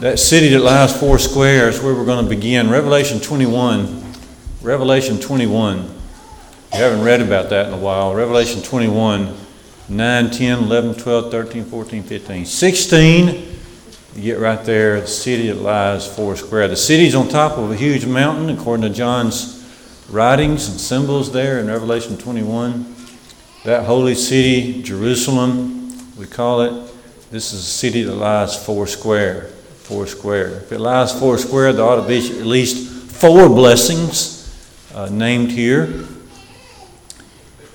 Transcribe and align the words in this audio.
That 0.00 0.18
city 0.18 0.48
that 0.48 0.60
lies 0.60 0.94
four 0.94 1.18
squares, 1.18 1.80
where 1.80 1.94
we're 1.94 2.04
going 2.04 2.22
to 2.22 2.28
begin. 2.28 2.68
Revelation 2.68 3.18
21. 3.18 4.04
Revelation 4.60 5.18
21. 5.18 5.78
You 5.78 5.88
haven't 6.72 7.00
read 7.00 7.22
about 7.22 7.48
that 7.48 7.68
in 7.68 7.72
a 7.72 7.78
while. 7.78 8.14
Revelation 8.14 8.60
21, 8.60 9.34
9, 9.88 10.30
10, 10.30 10.58
11, 10.64 10.94
12, 10.96 11.30
13, 11.30 11.64
14, 11.64 12.02
15. 12.02 12.44
16, 12.44 13.58
you 14.16 14.22
get 14.22 14.38
right 14.38 14.62
there, 14.66 15.00
the 15.00 15.06
city 15.06 15.48
that 15.48 15.62
lies 15.62 16.06
four 16.14 16.36
square. 16.36 16.68
The 16.68 16.76
city's 16.76 17.14
on 17.14 17.28
top 17.28 17.56
of 17.56 17.70
a 17.70 17.76
huge 17.76 18.04
mountain, 18.04 18.50
according 18.50 18.82
to 18.82 18.94
John's 18.94 19.66
writings 20.10 20.68
and 20.68 20.78
symbols 20.78 21.32
there 21.32 21.58
in 21.58 21.68
Revelation 21.68 22.18
21. 22.18 22.94
That 23.64 23.86
holy 23.86 24.14
city, 24.14 24.82
Jerusalem, 24.82 25.96
we 26.18 26.26
call 26.26 26.60
it, 26.60 26.92
this 27.30 27.54
is 27.54 27.60
a 27.60 27.70
city 27.70 28.02
that 28.02 28.14
lies 28.14 28.62
four 28.62 28.86
square 28.86 29.52
four 29.86 30.08
square. 30.08 30.48
If 30.48 30.72
it 30.72 30.80
lies 30.80 31.16
four 31.16 31.38
square, 31.38 31.72
there 31.72 31.84
ought 31.84 32.02
to 32.02 32.08
be 32.08 32.18
at 32.18 32.44
least 32.44 33.12
four 33.12 33.48
blessings 33.48 34.36
uh, 34.92 35.08
named 35.10 35.52
here. 35.52 36.04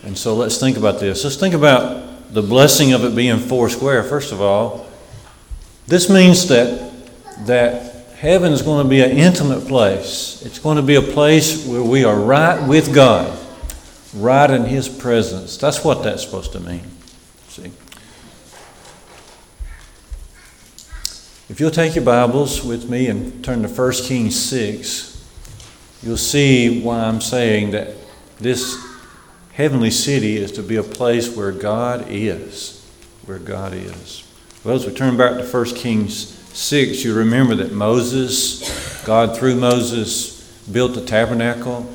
And 0.03 0.17
so 0.17 0.35
let's 0.35 0.59
think 0.59 0.75
about 0.75 0.99
this. 0.99 1.23
Let's 1.23 1.37
think 1.37 1.53
about 1.53 2.33
the 2.33 2.41
blessing 2.41 2.91
of 2.91 3.05
it 3.05 3.15
being 3.15 3.37
four 3.37 3.69
square. 3.69 4.03
First 4.03 4.33
of 4.33 4.41
all, 4.41 4.87
this 5.87 6.09
means 6.09 6.47
that 6.49 6.91
that 7.45 8.05
heaven 8.17 8.51
is 8.51 8.61
going 8.61 8.83
to 8.83 8.89
be 8.89 9.01
an 9.01 9.11
intimate 9.11 9.67
place. 9.67 10.43
It's 10.45 10.59
going 10.59 10.75
to 10.75 10.83
be 10.83 10.95
a 10.95 11.01
place 11.01 11.65
where 11.65 11.81
we 11.81 12.03
are 12.03 12.19
right 12.19 12.67
with 12.67 12.93
God, 12.93 13.37
right 14.13 14.49
in 14.49 14.65
His 14.65 14.89
presence. 14.89 15.57
That's 15.57 15.83
what 15.83 16.03
that's 16.03 16.23
supposed 16.23 16.51
to 16.53 16.59
mean. 16.59 16.83
See. 17.47 17.71
If 21.51 21.59
you'll 21.59 21.69
take 21.69 21.95
your 21.95 22.05
Bibles 22.05 22.63
with 22.63 22.89
me 22.89 23.07
and 23.07 23.43
turn 23.43 23.61
to 23.63 23.67
1 23.67 23.91
Kings 24.05 24.41
6, 24.41 25.99
you'll 26.01 26.15
see 26.15 26.81
why 26.81 27.01
I'm 27.01 27.19
saying 27.19 27.71
that 27.71 27.89
this 28.39 28.77
heavenly 29.51 29.91
city 29.91 30.37
is 30.37 30.53
to 30.53 30.63
be 30.63 30.77
a 30.77 30.83
place 30.83 31.35
where 31.35 31.51
God 31.51 32.05
is. 32.07 32.89
Where 33.25 33.37
God 33.37 33.73
is. 33.73 34.25
Well, 34.63 34.75
as 34.75 34.85
we 34.85 34.93
turn 34.93 35.17
back 35.17 35.39
to 35.39 35.45
1 35.45 35.65
Kings 35.75 36.25
6, 36.57 37.03
you 37.03 37.13
remember 37.13 37.55
that 37.55 37.73
Moses, 37.73 39.03
God 39.03 39.35
through 39.35 39.55
Moses, 39.55 40.63
built 40.71 40.93
the 40.93 41.03
tabernacle, 41.03 41.93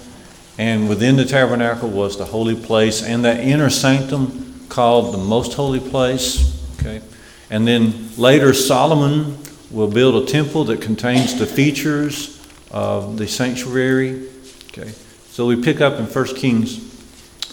and 0.59 0.87
within 0.87 1.17
the 1.17 1.25
tabernacle 1.25 1.89
was 1.89 2.19
the 2.19 2.27
holy 2.27 2.57
place 2.57 3.03
and 3.03 3.25
that 3.25 3.41
inner 3.41 3.71
sanctum 3.71 4.67
called 4.69 5.15
the 5.15 5.19
most 5.19 5.55
holy 5.55 5.81
place. 5.81 6.63
Okay. 6.79 7.01
And 7.49 7.67
then 7.67 8.11
later, 8.19 8.53
Solomon 8.53 9.39
will 9.71 9.89
build 9.89 10.23
a 10.23 10.31
temple 10.31 10.65
that 10.65 10.81
contains 10.81 11.39
the 11.39 11.47
features 11.47 12.41
of 12.71 13.17
the 13.17 13.27
sanctuary. 13.27 14.29
Okay. 14.69 14.91
So 15.31 15.47
we 15.47 15.61
pick 15.63 15.81
up 15.81 15.99
in 15.99 16.07
1 16.07 16.25
Kings 16.37 16.79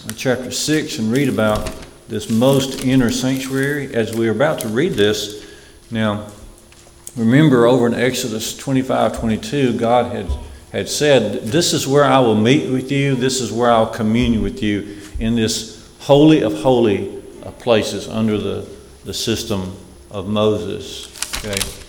uh, 0.06 0.12
chapter 0.16 0.50
6 0.50 0.98
and 0.98 1.10
read 1.10 1.28
about 1.28 1.74
this 2.08 2.30
most 2.30 2.84
inner 2.84 3.10
sanctuary. 3.10 3.94
As 3.94 4.14
we 4.14 4.28
are 4.28 4.32
about 4.32 4.60
to 4.60 4.68
read 4.68 4.92
this, 4.92 5.44
now 5.90 6.28
remember 7.16 7.66
over 7.66 7.86
in 7.86 7.94
Exodus 7.94 8.56
25 8.56 9.18
22, 9.18 9.78
God 9.78 10.14
had, 10.14 10.30
had 10.72 10.88
said, 10.88 11.42
This 11.44 11.72
is 11.72 11.86
where 11.86 12.04
I 12.04 12.20
will 12.20 12.34
meet 12.34 12.70
with 12.70 12.92
you, 12.92 13.16
this 13.16 13.40
is 13.40 13.50
where 13.52 13.70
I'll 13.70 13.86
commune 13.86 14.42
with 14.42 14.62
you 14.62 14.98
in 15.18 15.34
this 15.34 15.94
holy 16.00 16.42
of 16.42 16.54
holy 16.60 17.22
places 17.58 18.08
under 18.08 18.38
the, 18.38 18.68
the 19.04 19.14
system 19.14 19.74
of 20.10 20.28
Moses. 20.28 21.08
Okay. 21.38 21.83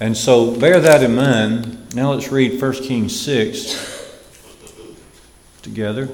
And 0.00 0.16
so 0.16 0.56
bear 0.58 0.78
that 0.78 1.02
in 1.02 1.16
mind. 1.16 1.92
Now 1.94 2.12
let's 2.12 2.30
read 2.30 2.60
1 2.60 2.72
Kings 2.74 3.18
6 3.20 4.26
together. 5.62 6.08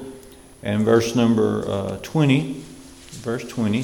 And 0.63 0.85
verse 0.85 1.15
number 1.15 1.69
uh, 1.69 1.99
20. 1.99 2.63
Verse 3.11 3.47
20. 3.47 3.83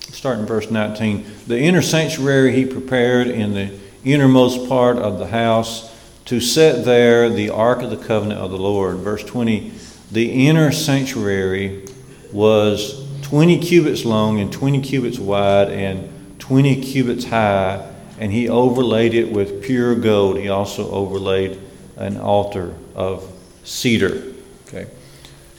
Starting 0.00 0.44
verse 0.44 0.72
19. 0.72 1.24
The 1.46 1.60
inner 1.60 1.82
sanctuary 1.82 2.52
he 2.52 2.66
prepared 2.66 3.28
in 3.28 3.54
the 3.54 3.78
innermost 4.04 4.68
part 4.68 4.98
of 4.98 5.20
the 5.20 5.28
house 5.28 5.88
to 6.24 6.40
set 6.40 6.84
there 6.84 7.30
the 7.30 7.50
ark 7.50 7.82
of 7.82 7.90
the 7.90 7.96
covenant 7.96 8.40
of 8.40 8.50
the 8.50 8.58
Lord. 8.58 8.96
Verse 8.96 9.22
20. 9.22 9.72
The 10.10 10.48
inner 10.48 10.72
sanctuary 10.72 11.86
was 12.32 13.06
20 13.22 13.58
cubits 13.60 14.04
long 14.04 14.40
and 14.40 14.52
20 14.52 14.80
cubits 14.82 15.20
wide 15.20 15.68
and 15.70 16.11
20 16.52 16.82
cubits 16.82 17.24
high, 17.24 17.82
and 18.18 18.30
he 18.30 18.46
overlaid 18.46 19.14
it 19.14 19.32
with 19.32 19.62
pure 19.62 19.94
gold. 19.94 20.36
He 20.36 20.50
also 20.50 20.90
overlaid 20.90 21.58
an 21.96 22.18
altar 22.18 22.74
of 22.94 23.26
cedar. 23.64 24.22
Okay. 24.68 24.86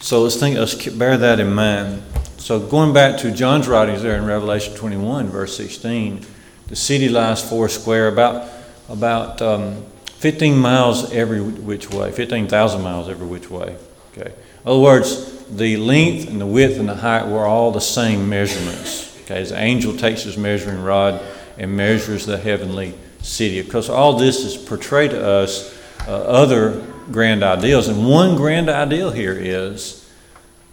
So 0.02 0.22
let's 0.22 0.36
think, 0.36 0.56
let's 0.56 0.86
bear 0.90 1.18
that 1.18 1.40
in 1.40 1.52
mind. 1.52 2.04
So 2.38 2.60
going 2.60 2.94
back 2.94 3.18
to 3.22 3.32
John's 3.32 3.68
writings 3.68 4.04
there 4.04 4.16
in 4.16 4.26
Revelation 4.26 4.76
21, 4.76 5.30
verse 5.30 5.58
16, 5.58 6.24
the 6.68 6.76
city 6.76 7.10
lies 7.10 7.42
four 7.42 7.70
square, 7.70 8.08
about 8.08 8.48
about 8.88 9.42
um, 9.42 9.84
15 10.18 10.56
miles 10.56 11.12
every 11.12 11.42
which 11.42 11.90
way, 11.90 12.12
15,000 12.12 12.84
miles 12.84 13.10
every 13.10 13.26
which 13.26 13.50
way. 13.50 13.76
Okay. 14.12 14.30
In 14.30 14.68
other 14.68 14.80
words, 14.80 15.44
the 15.48 15.76
length 15.78 16.30
and 16.30 16.40
the 16.40 16.46
width 16.46 16.78
and 16.78 16.88
the 16.88 16.98
height 16.98 17.26
were 17.26 17.48
all 17.48 17.72
the 17.72 17.82
same 17.82 18.30
measurements. 18.30 19.03
Okay, 19.24 19.44
the 19.44 19.58
angel 19.58 19.96
takes 19.96 20.24
his 20.24 20.38
measuring 20.38 20.84
rod 20.84 21.22
and 21.58 21.76
measures 21.76 22.26
the 22.26 22.38
heavenly 22.38 22.94
city. 23.22 23.62
Because 23.62 23.90
all 23.90 24.18
this 24.18 24.44
is 24.44 24.58
portrayed 24.58 25.12
to 25.12 25.26
us 25.26 25.78
uh, 26.08 26.12
other 26.12 26.86
grand 27.12 27.44
ideals. 27.44 27.88
And 27.88 28.08
one 28.08 28.36
grand 28.36 28.70
ideal 28.70 29.12
here 29.12 29.34
is 29.38 30.10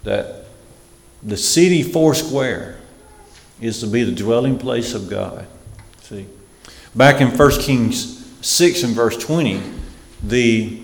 that 0.03 0.45
the 1.23 1.37
city 1.37 1.83
four 1.83 2.13
square 2.15 2.77
is 3.59 3.79
to 3.79 3.87
be 3.87 4.03
the 4.03 4.11
dwelling 4.11 4.57
place 4.57 4.93
of 4.93 5.09
God. 5.09 5.45
See? 6.01 6.25
Back 6.95 7.21
in 7.21 7.29
1 7.29 7.51
Kings 7.61 8.17
6 8.41 8.83
and 8.83 8.95
verse 8.95 9.17
20, 9.17 9.61
the, 10.23 10.81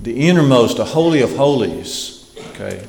the 0.00 0.28
innermost, 0.28 0.78
the 0.78 0.84
Holy 0.84 1.20
of 1.20 1.36
Holies, 1.36 2.34
okay, 2.50 2.86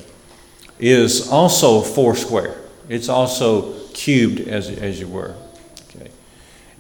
is 0.80 1.30
also 1.30 1.82
four 1.82 2.16
square. 2.16 2.56
It's 2.88 3.10
also 3.10 3.75
cubed, 3.96 4.48
as, 4.48 4.70
as 4.70 5.00
you 5.00 5.08
were. 5.08 5.34
Okay. 5.90 6.12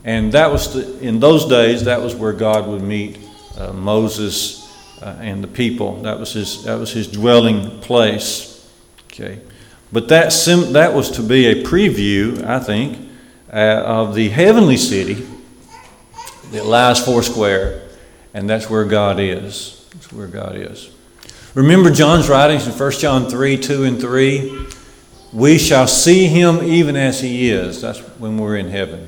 And 0.03 0.31
that 0.33 0.51
was 0.51 0.73
the, 0.73 0.99
in 0.99 1.19
those 1.19 1.47
days, 1.47 1.85
that 1.85 2.01
was 2.01 2.13
where 2.13 2.33
God 2.33 2.67
would 2.67 2.83
meet 2.83 3.17
uh, 3.57 3.73
Moses 3.73 4.61
uh, 5.01 5.17
and 5.19 5.43
the 5.43 5.47
people. 5.47 6.01
That 6.03 6.19
was 6.19 6.33
his, 6.33 6.65
that 6.65 6.77
was 6.77 6.91
his 6.91 7.07
dwelling 7.07 7.79
place. 7.79 8.69
Okay. 9.07 9.39
But 9.91 10.09
that, 10.09 10.33
sim- 10.33 10.73
that 10.73 10.93
was 10.93 11.09
to 11.11 11.23
be 11.23 11.47
a 11.47 11.63
preview, 11.63 12.43
I 12.43 12.59
think, 12.59 13.09
uh, 13.51 13.81
of 13.85 14.13
the 14.13 14.29
heavenly 14.29 14.77
city 14.77 15.25
that 16.51 16.65
lies 16.65 17.03
four 17.03 17.23
square, 17.23 17.87
and 18.33 18.49
that's 18.49 18.69
where 18.69 18.83
God 18.83 19.19
is. 19.19 19.87
That's 19.93 20.11
where 20.11 20.27
God 20.27 20.55
is. 20.57 20.89
Remember 21.53 21.89
John's 21.89 22.27
writings 22.27 22.67
in 22.67 22.73
1 22.73 22.91
John 22.93 23.29
3 23.29 23.57
2 23.57 23.83
and 23.85 23.99
3? 23.99 24.67
We 25.35 25.57
shall 25.57 25.85
see 25.85 26.27
him 26.27 26.63
even 26.63 26.95
as 26.95 27.19
he 27.19 27.49
is. 27.49 27.81
That's 27.81 27.99
when 28.19 28.37
we're 28.37 28.55
in 28.55 28.69
heaven. 28.69 29.05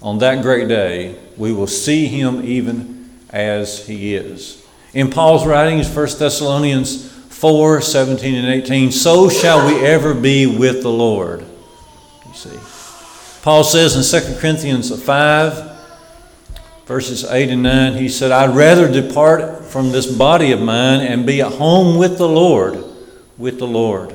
On 0.00 0.18
that 0.18 0.40
great 0.40 0.68
day, 0.68 1.18
we 1.36 1.52
will 1.52 1.66
see 1.66 2.06
him 2.06 2.44
even 2.44 3.10
as 3.30 3.84
he 3.84 4.14
is. 4.14 4.64
In 4.94 5.10
Paul's 5.10 5.44
writings, 5.44 5.88
1 5.88 5.94
Thessalonians 6.16 7.10
4 7.10 7.80
17 7.80 8.36
and 8.36 8.46
18, 8.46 8.92
so 8.92 9.28
shall 9.28 9.66
we 9.66 9.84
ever 9.84 10.14
be 10.14 10.46
with 10.46 10.82
the 10.82 10.92
Lord. 10.92 11.40
You 11.40 12.34
see. 12.34 12.58
Paul 13.42 13.64
says 13.64 13.96
in 13.96 14.20
2 14.22 14.38
Corinthians 14.38 15.02
5, 15.02 15.86
verses 16.86 17.24
8 17.24 17.50
and 17.50 17.64
9, 17.64 17.94
he 17.94 18.08
said, 18.08 18.30
I'd 18.30 18.54
rather 18.54 18.88
depart 18.88 19.64
from 19.64 19.90
this 19.90 20.06
body 20.06 20.52
of 20.52 20.62
mine 20.62 21.00
and 21.00 21.26
be 21.26 21.40
at 21.40 21.54
home 21.54 21.98
with 21.98 22.16
the 22.16 22.28
Lord, 22.28 22.84
with 23.36 23.58
the 23.58 23.66
Lord. 23.66 24.14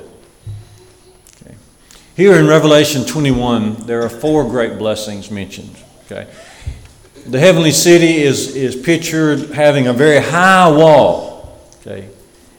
Here 2.15 2.35
in 2.35 2.45
Revelation 2.45 3.05
21, 3.05 3.87
there 3.87 4.03
are 4.03 4.09
four 4.09 4.43
great 4.43 4.77
blessings 4.77 5.31
mentioned. 5.31 5.75
Okay. 6.05 6.27
The 7.25 7.39
heavenly 7.39 7.71
city 7.71 8.21
is, 8.21 8.55
is 8.55 8.75
pictured 8.75 9.49
having 9.49 9.87
a 9.87 9.93
very 9.93 10.19
high 10.19 10.69
wall. 10.69 11.59
Okay. 11.81 12.09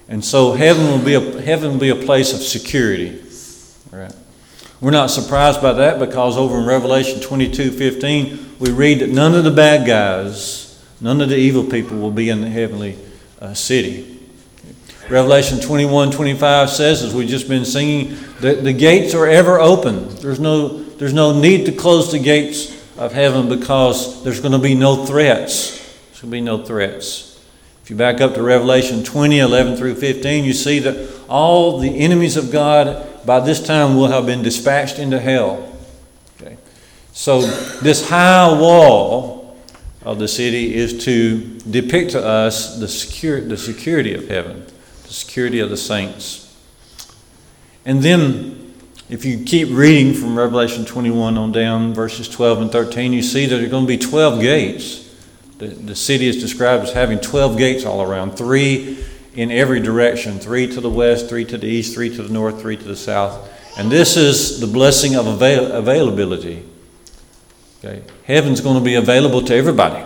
And 0.08 0.24
so 0.24 0.54
heaven 0.54 0.86
will 0.86 1.04
be 1.04 1.14
a, 1.14 1.40
heaven 1.40 1.72
will 1.72 1.78
be 1.78 1.90
a 1.90 1.94
place 1.94 2.32
of 2.32 2.40
security. 2.40 3.22
Right. 3.92 4.12
We're 4.80 4.90
not 4.90 5.12
surprised 5.12 5.62
by 5.62 5.74
that 5.74 6.00
because 6.00 6.36
over 6.36 6.58
in 6.58 6.66
Revelation 6.66 7.20
22 7.20 7.70
15, 7.70 8.56
we 8.58 8.72
read 8.72 8.98
that 8.98 9.10
none 9.10 9.36
of 9.36 9.44
the 9.44 9.52
bad 9.52 9.86
guys, 9.86 10.84
none 11.00 11.20
of 11.20 11.28
the 11.28 11.36
evil 11.36 11.62
people 11.62 11.98
will 11.98 12.10
be 12.10 12.28
in 12.28 12.40
the 12.40 12.50
heavenly 12.50 12.98
uh, 13.40 13.54
city. 13.54 14.13
Revelation 15.14 15.60
21 15.60 16.10
25 16.10 16.70
says, 16.70 17.04
as 17.04 17.14
we've 17.14 17.28
just 17.28 17.48
been 17.48 17.64
singing, 17.64 18.16
that 18.40 18.64
the 18.64 18.72
gates 18.72 19.14
are 19.14 19.28
ever 19.28 19.60
open. 19.60 20.08
There's 20.16 20.40
no, 20.40 20.66
there's 20.66 21.12
no 21.12 21.38
need 21.38 21.66
to 21.66 21.72
close 21.72 22.10
the 22.10 22.18
gates 22.18 22.72
of 22.98 23.12
heaven 23.12 23.48
because 23.48 24.24
there's 24.24 24.40
going 24.40 24.54
to 24.54 24.58
be 24.58 24.74
no 24.74 25.06
threats. 25.06 25.78
There's 26.06 26.22
going 26.22 26.30
to 26.32 26.36
be 26.36 26.40
no 26.40 26.64
threats. 26.64 27.40
If 27.84 27.90
you 27.90 27.94
back 27.94 28.20
up 28.20 28.34
to 28.34 28.42
Revelation 28.42 29.04
20, 29.04 29.38
11 29.38 29.76
through 29.76 29.94
15, 29.94 30.42
you 30.42 30.52
see 30.52 30.80
that 30.80 31.08
all 31.28 31.78
the 31.78 31.96
enemies 31.96 32.36
of 32.36 32.50
God 32.50 33.24
by 33.24 33.38
this 33.38 33.64
time 33.64 33.94
will 33.94 34.08
have 34.08 34.26
been 34.26 34.42
dispatched 34.42 34.98
into 34.98 35.20
hell. 35.20 35.72
Okay. 36.42 36.56
So, 37.12 37.42
this 37.82 38.08
high 38.08 38.52
wall 38.52 39.56
of 40.02 40.18
the 40.18 40.26
city 40.26 40.74
is 40.74 41.04
to 41.04 41.60
depict 41.70 42.10
to 42.10 42.26
us 42.26 42.80
the, 42.80 42.88
secure, 42.88 43.40
the 43.40 43.56
security 43.56 44.12
of 44.12 44.26
heaven, 44.26 44.66
the 45.04 45.12
security 45.12 45.60
of 45.60 45.70
the 45.70 45.76
saints. 45.76 46.40
And 47.86 48.02
then 48.02 48.74
if 49.08 49.24
you 49.24 49.44
keep 49.44 49.68
reading 49.70 50.14
from 50.14 50.36
Revelation 50.36 50.84
21 50.84 51.38
on 51.38 51.52
down, 51.52 51.94
verses 51.94 52.28
12 52.28 52.62
and 52.62 52.72
13, 52.72 53.12
you 53.12 53.22
see 53.22 53.46
that 53.46 53.56
there 53.56 53.66
are 53.66 53.70
going 53.70 53.84
to 53.84 53.88
be 53.88 53.98
12 53.98 54.40
gates. 54.40 55.14
The, 55.58 55.68
the 55.68 55.94
city 55.94 56.26
is 56.26 56.40
described 56.40 56.84
as 56.84 56.92
having 56.92 57.20
12 57.20 57.56
gates 57.56 57.84
all 57.84 58.02
around, 58.02 58.32
three 58.32 59.04
in 59.34 59.50
every 59.50 59.80
direction 59.80 60.38
three 60.38 60.66
to 60.68 60.80
the 60.80 60.90
west, 60.90 61.28
three 61.28 61.44
to 61.44 61.58
the 61.58 61.66
east, 61.66 61.94
three 61.94 62.14
to 62.14 62.22
the 62.22 62.32
north, 62.32 62.60
three 62.60 62.76
to 62.76 62.84
the 62.84 62.96
south. 62.96 63.50
And 63.76 63.90
this 63.90 64.16
is 64.16 64.60
the 64.60 64.66
blessing 64.66 65.16
of 65.16 65.26
avail- 65.26 65.72
availability. 65.72 66.64
Okay. 67.78 68.02
Heaven's 68.24 68.60
going 68.60 68.78
to 68.78 68.84
be 68.84 68.94
available 68.94 69.42
to 69.42 69.54
everybody. 69.54 70.04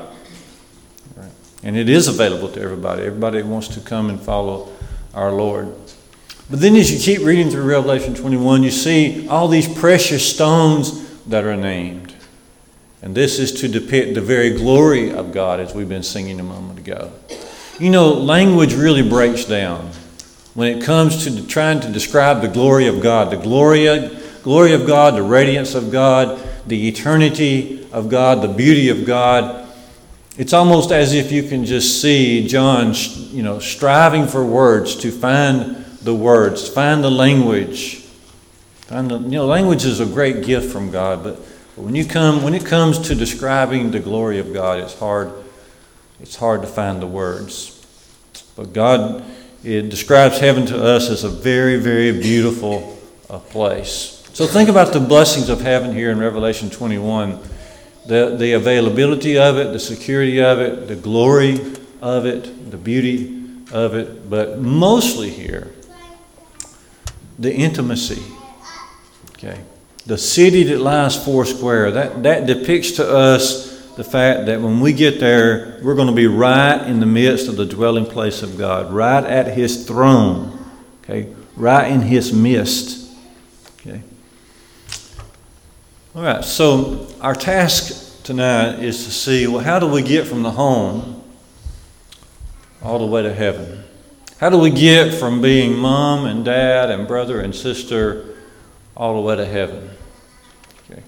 Right. 1.16 1.30
And 1.62 1.76
it 1.76 1.88
is 1.88 2.08
available 2.08 2.48
to 2.48 2.60
everybody. 2.60 3.02
Everybody 3.02 3.42
wants 3.42 3.68
to 3.68 3.80
come 3.80 4.08
and 4.08 4.20
follow 4.20 4.72
our 5.14 5.32
Lord. 5.32 5.74
But 6.50 6.60
then 6.60 6.76
as 6.76 6.90
you 6.90 6.98
keep 6.98 7.26
reading 7.26 7.50
through 7.50 7.64
Revelation 7.64 8.14
21, 8.14 8.62
you 8.62 8.70
see 8.70 9.28
all 9.28 9.48
these 9.48 9.68
precious 9.68 10.34
stones 10.34 11.24
that 11.24 11.44
are 11.44 11.56
named. 11.56 12.14
And 13.02 13.14
this 13.14 13.38
is 13.38 13.52
to 13.60 13.68
depict 13.68 14.14
the 14.14 14.20
very 14.20 14.50
glory 14.50 15.12
of 15.12 15.32
God 15.32 15.60
as 15.60 15.74
we've 15.74 15.88
been 15.88 16.02
singing 16.02 16.40
a 16.40 16.42
moment 16.42 16.78
ago. 16.78 17.12
You 17.78 17.90
know, 17.90 18.12
language 18.12 18.74
really 18.74 19.08
breaks 19.08 19.44
down 19.44 19.90
when 20.54 20.76
it 20.76 20.82
comes 20.82 21.24
to 21.24 21.46
trying 21.46 21.80
to 21.80 21.92
describe 21.92 22.40
the 22.40 22.48
glory 22.48 22.88
of 22.88 23.00
God. 23.00 23.30
The 23.30 23.36
glory, 23.36 23.86
glory 24.42 24.72
of 24.72 24.86
God, 24.86 25.14
the 25.14 25.22
radiance 25.22 25.74
of 25.74 25.92
God, 25.92 26.40
the 26.66 26.88
eternity 26.88 27.86
of 27.92 28.08
God, 28.08 28.42
the 28.42 28.48
beauty 28.48 28.88
of 28.88 29.04
God. 29.04 29.67
It's 30.38 30.52
almost 30.54 30.92
as 30.92 31.12
if 31.12 31.30
you 31.30 31.42
can 31.42 31.66
just 31.66 32.00
see 32.00 32.46
John, 32.46 32.94
you 33.30 33.42
know, 33.42 33.58
striving 33.58 34.26
for 34.26 34.44
words 34.44 34.96
to 34.96 35.10
find 35.10 35.84
the 36.00 36.14
words, 36.14 36.66
find 36.66 37.04
the 37.04 37.10
language. 37.10 37.96
Find 38.86 39.10
the, 39.10 39.18
you 39.18 39.30
know, 39.30 39.46
language 39.46 39.84
is 39.84 40.00
a 40.00 40.06
great 40.06 40.46
gift 40.46 40.72
from 40.72 40.90
God, 40.90 41.22
but, 41.22 41.36
but 41.76 41.84
when 41.84 41.94
you 41.94 42.06
come, 42.06 42.42
when 42.42 42.54
it 42.54 42.64
comes 42.64 42.98
to 43.08 43.14
describing 43.14 43.90
the 43.90 44.00
glory 44.00 44.38
of 44.38 44.54
God, 44.54 44.78
it's 44.80 44.98
hard. 44.98 45.30
It's 46.20 46.36
hard 46.36 46.62
to 46.62 46.66
find 46.66 47.02
the 47.02 47.06
words. 47.06 47.74
But 48.56 48.72
God 48.72 49.24
it 49.64 49.88
describes 49.88 50.38
heaven 50.38 50.66
to 50.66 50.82
us 50.82 51.10
as 51.10 51.24
a 51.24 51.28
very, 51.28 51.76
very 51.76 52.12
beautiful 52.12 52.96
uh, 53.28 53.38
place. 53.38 54.24
So 54.32 54.46
think 54.46 54.68
about 54.68 54.92
the 54.92 55.00
blessings 55.00 55.48
of 55.48 55.60
heaven 55.60 55.92
here 55.92 56.10
in 56.12 56.18
Revelation 56.20 56.70
21 56.70 57.40
the, 58.08 58.36
the 58.38 58.52
availability 58.52 59.38
of 59.38 59.58
it, 59.58 59.72
the 59.72 59.78
security 59.78 60.40
of 60.40 60.58
it, 60.60 60.88
the 60.88 60.96
glory 60.96 61.60
of 62.00 62.24
it, 62.24 62.70
the 62.70 62.78
beauty 62.78 63.44
of 63.70 63.94
it, 63.94 64.30
but 64.30 64.58
mostly 64.58 65.28
here, 65.28 65.70
the 67.38 67.54
intimacy. 67.54 68.22
Okay. 69.32 69.60
The 70.06 70.16
city 70.16 70.62
that 70.64 70.80
lies 70.80 71.22
four 71.22 71.44
square, 71.44 71.90
that, 71.90 72.22
that 72.22 72.46
depicts 72.46 72.92
to 72.92 73.06
us 73.06 73.68
the 73.96 74.04
fact 74.04 74.46
that 74.46 74.62
when 74.62 74.80
we 74.80 74.94
get 74.94 75.20
there, 75.20 75.78
we're 75.82 75.94
going 75.94 76.08
to 76.08 76.14
be 76.14 76.26
right 76.26 76.80
in 76.86 77.00
the 77.00 77.06
midst 77.06 77.46
of 77.46 77.56
the 77.56 77.66
dwelling 77.66 78.06
place 78.06 78.42
of 78.42 78.56
God, 78.56 78.90
right 78.90 79.24
at 79.24 79.48
His 79.48 79.86
throne, 79.86 80.58
okay, 81.02 81.34
right 81.56 81.92
in 81.92 82.00
His 82.00 82.32
midst. 82.32 83.14
Okay. 83.80 84.00
All 86.14 86.22
right, 86.22 86.42
so 86.42 87.06
our 87.20 87.34
task 87.34 88.22
tonight 88.22 88.82
is 88.82 89.04
to 89.04 89.10
see 89.10 89.46
well, 89.46 89.62
how 89.62 89.78
do 89.78 89.86
we 89.86 90.02
get 90.02 90.26
from 90.26 90.42
the 90.42 90.50
home 90.50 91.22
all 92.82 92.98
the 92.98 93.06
way 93.06 93.22
to 93.22 93.32
heaven? 93.32 93.84
How 94.40 94.48
do 94.48 94.56
we 94.56 94.70
get 94.70 95.12
from 95.12 95.42
being 95.42 95.76
mom 95.76 96.24
and 96.24 96.46
dad 96.46 96.90
and 96.90 97.06
brother 97.06 97.42
and 97.42 97.54
sister 97.54 98.36
all 98.96 99.16
the 99.16 99.20
way 99.20 99.36
to 99.36 99.44
heaven? 99.44 99.90
Okay. 100.90 101.02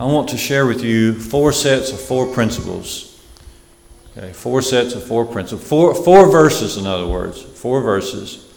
I 0.00 0.04
want 0.06 0.28
to 0.30 0.36
share 0.36 0.66
with 0.66 0.82
you 0.82 1.14
four 1.14 1.52
sets 1.52 1.92
of 1.92 2.00
four 2.00 2.26
principles. 2.34 3.22
Okay, 4.16 4.32
four 4.32 4.62
sets 4.62 4.94
of 4.94 5.04
four 5.04 5.26
principles. 5.26 5.66
Four, 5.66 5.94
four 5.94 6.28
verses, 6.28 6.76
in 6.76 6.88
other 6.88 7.06
words. 7.06 7.40
Four 7.40 7.82
verses. 7.82 8.52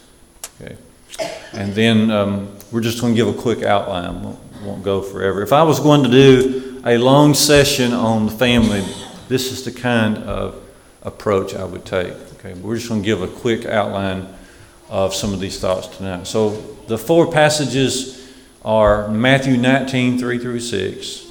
Okay. 0.60 0.76
And 1.52 1.72
then 1.72 2.10
um, 2.10 2.56
we're 2.72 2.80
just 2.80 3.00
going 3.00 3.14
to 3.14 3.16
give 3.16 3.28
a 3.28 3.40
quick 3.40 3.62
outline. 3.62 4.22
Won't, 4.24 4.43
won't 4.62 4.82
go 4.82 5.02
forever. 5.02 5.42
If 5.42 5.52
I 5.52 5.62
was 5.62 5.80
going 5.80 6.02
to 6.04 6.10
do 6.10 6.82
a 6.84 6.98
long 6.98 7.34
session 7.34 7.92
on 7.92 8.26
the 8.26 8.32
family, 8.32 8.84
this 9.28 9.50
is 9.52 9.64
the 9.64 9.72
kind 9.72 10.18
of 10.18 10.62
approach 11.02 11.54
I 11.54 11.64
would 11.64 11.84
take. 11.84 12.12
Okay, 12.34 12.54
we're 12.54 12.76
just 12.76 12.88
going 12.88 13.02
to 13.02 13.06
give 13.06 13.22
a 13.22 13.28
quick 13.28 13.64
outline 13.66 14.26
of 14.88 15.14
some 15.14 15.32
of 15.32 15.40
these 15.40 15.58
thoughts 15.58 15.88
tonight. 15.96 16.26
So 16.26 16.50
the 16.86 16.98
four 16.98 17.30
passages 17.30 18.32
are 18.64 19.08
Matthew 19.08 19.56
19, 19.56 20.18
3 20.18 20.38
through 20.38 20.60
6, 20.60 21.26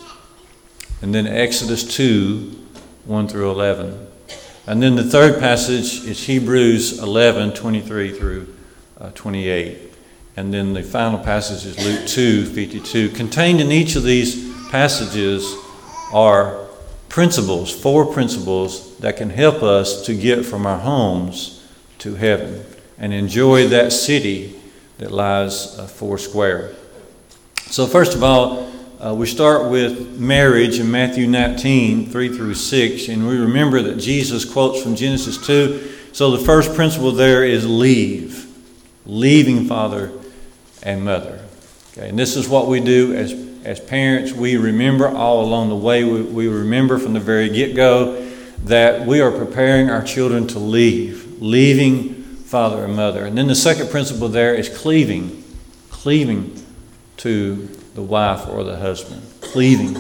and 1.02 1.14
then 1.14 1.28
Exodus 1.28 1.84
2, 1.96 2.60
1 3.06 3.28
through 3.28 3.52
11. 3.52 4.08
And 4.66 4.82
then 4.82 4.96
the 4.96 5.04
third 5.04 5.40
passage 5.40 6.04
is 6.06 6.26
Hebrews 6.26 7.00
11, 7.00 7.54
23 7.54 8.18
through 8.18 8.56
uh, 9.00 9.12
28. 9.12 9.93
And 10.36 10.52
then 10.52 10.74
the 10.74 10.82
final 10.82 11.20
passage 11.20 11.66
is 11.66 11.86
Luke 11.86 12.08
2, 12.08 12.46
52. 12.46 13.10
Contained 13.10 13.62
in 13.62 13.72
each 13.72 13.96
of 13.96 14.04
these 14.04 14.52
passages 14.70 15.56
are 16.12 16.68
principles, 17.08 17.72
four 17.72 18.12
principles 18.12 18.98
that 18.98 19.18
can 19.18 19.30
help 19.30 19.62
us 19.62 20.04
to 20.08 20.16
get 20.16 20.44
from 20.44 20.66
our 20.66 20.80
homes 20.80 21.64
to 22.00 22.16
heaven 22.16 22.66
and 22.98 23.14
enjoy 23.14 23.68
that 23.68 23.92
city 23.92 24.60
that 24.98 25.12
lies 25.12 25.78
uh, 25.78 25.86
four 25.86 26.18
square. 26.18 26.74
So, 27.68 27.86
first 27.86 28.16
of 28.16 28.24
all, 28.24 28.72
uh, 29.00 29.14
we 29.14 29.28
start 29.28 29.70
with 29.70 30.20
marriage 30.20 30.80
in 30.80 30.90
Matthew 30.90 31.28
19, 31.28 32.10
3 32.10 32.30
through 32.30 32.56
6, 32.56 33.08
and 33.10 33.28
we 33.28 33.38
remember 33.38 33.82
that 33.84 34.00
Jesus 34.00 34.46
quotes 34.46 34.82
from 34.82 34.96
Genesis 34.96 35.46
2. 35.46 35.92
So, 36.14 36.32
the 36.32 36.44
first 36.44 36.74
principle 36.74 37.12
there 37.12 37.44
is 37.44 37.68
leave, 37.68 38.48
leaving 39.06 39.68
father 39.68 40.12
and 40.84 41.04
mother. 41.04 41.40
Okay, 41.94 42.10
and 42.10 42.20
this 42.20 42.36
is 42.36 42.48
what 42.48 42.68
we 42.68 42.80
do 42.80 43.16
as 43.16 43.34
as 43.66 43.80
parents, 43.80 44.34
we 44.34 44.58
remember 44.58 45.08
all 45.08 45.42
along 45.42 45.70
the 45.70 45.76
way, 45.76 46.04
we, 46.04 46.22
we 46.22 46.48
remember 46.48 47.00
from 47.00 47.14
the 47.14 47.20
very 47.20 47.50
get 47.50 47.76
go 47.76 48.30
that 48.66 49.06
we 49.06 49.22
are 49.22 49.32
preparing 49.32 49.90
our 49.90 50.04
children 50.04 50.48
to 50.48 50.60
leave, 50.60 51.42
leaving 51.42 52.14
father 52.14 52.86
and 52.86 52.96
mother. 52.96 53.26
And 53.26 53.38
then 53.38 53.48
the 53.48 53.56
second 53.56 53.90
principle 53.90 54.30
there 54.30 54.54
is 54.54 54.70
cleaving, 54.70 55.44
cleaving 55.90 56.62
to 57.18 57.56
the 57.96 58.02
wife 58.02 58.48
or 58.48 58.64
the 58.64 58.78
husband. 58.78 59.22
Cleaving. 59.42 59.96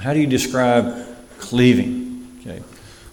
How 0.00 0.12
do 0.12 0.20
you 0.20 0.26
describe 0.26 1.06
cleaving? 1.38 2.38
Okay. 2.40 2.62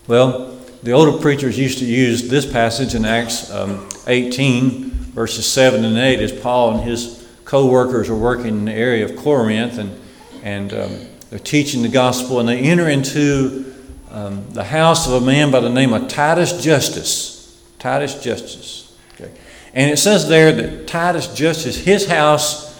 Well, 0.07 0.57
the 0.83 0.91
older 0.91 1.17
preachers 1.17 1.57
used 1.57 1.79
to 1.79 1.85
use 1.85 2.29
this 2.29 2.49
passage 2.51 2.95
in 2.95 3.03
Acts 3.03 3.51
um, 3.51 3.87
18, 4.05 4.96
verses 5.17 5.47
7 5.47 5.83
and 5.83 5.97
8, 5.97 6.19
as 6.19 6.31
Paul 6.31 6.75
and 6.75 6.87
his 6.87 7.27
co-workers 7.43 8.07
are 8.07 8.15
working 8.15 8.49
in 8.49 8.65
the 8.65 8.71
area 8.71 9.03
of 9.03 9.15
Corinth, 9.15 9.79
and 9.79 9.99
and 10.43 10.71
um, 10.71 11.07
they're 11.31 11.39
teaching 11.39 11.81
the 11.81 11.89
gospel, 11.89 12.39
and 12.39 12.47
they 12.47 12.59
enter 12.59 12.87
into 12.87 13.73
um, 14.11 14.47
the 14.51 14.63
house 14.63 15.07
of 15.07 15.13
a 15.13 15.25
man 15.25 15.49
by 15.49 15.59
the 15.59 15.71
name 15.71 15.91
of 15.91 16.07
Titus 16.07 16.63
Justus. 16.63 17.59
Titus 17.79 18.21
Justus. 18.21 18.95
Okay. 19.15 19.31
And 19.73 19.89
it 19.89 19.97
says 19.97 20.29
there 20.29 20.51
that 20.51 20.85
Titus 20.85 21.33
Justus, 21.33 21.77
his 21.77 22.07
house 22.07 22.79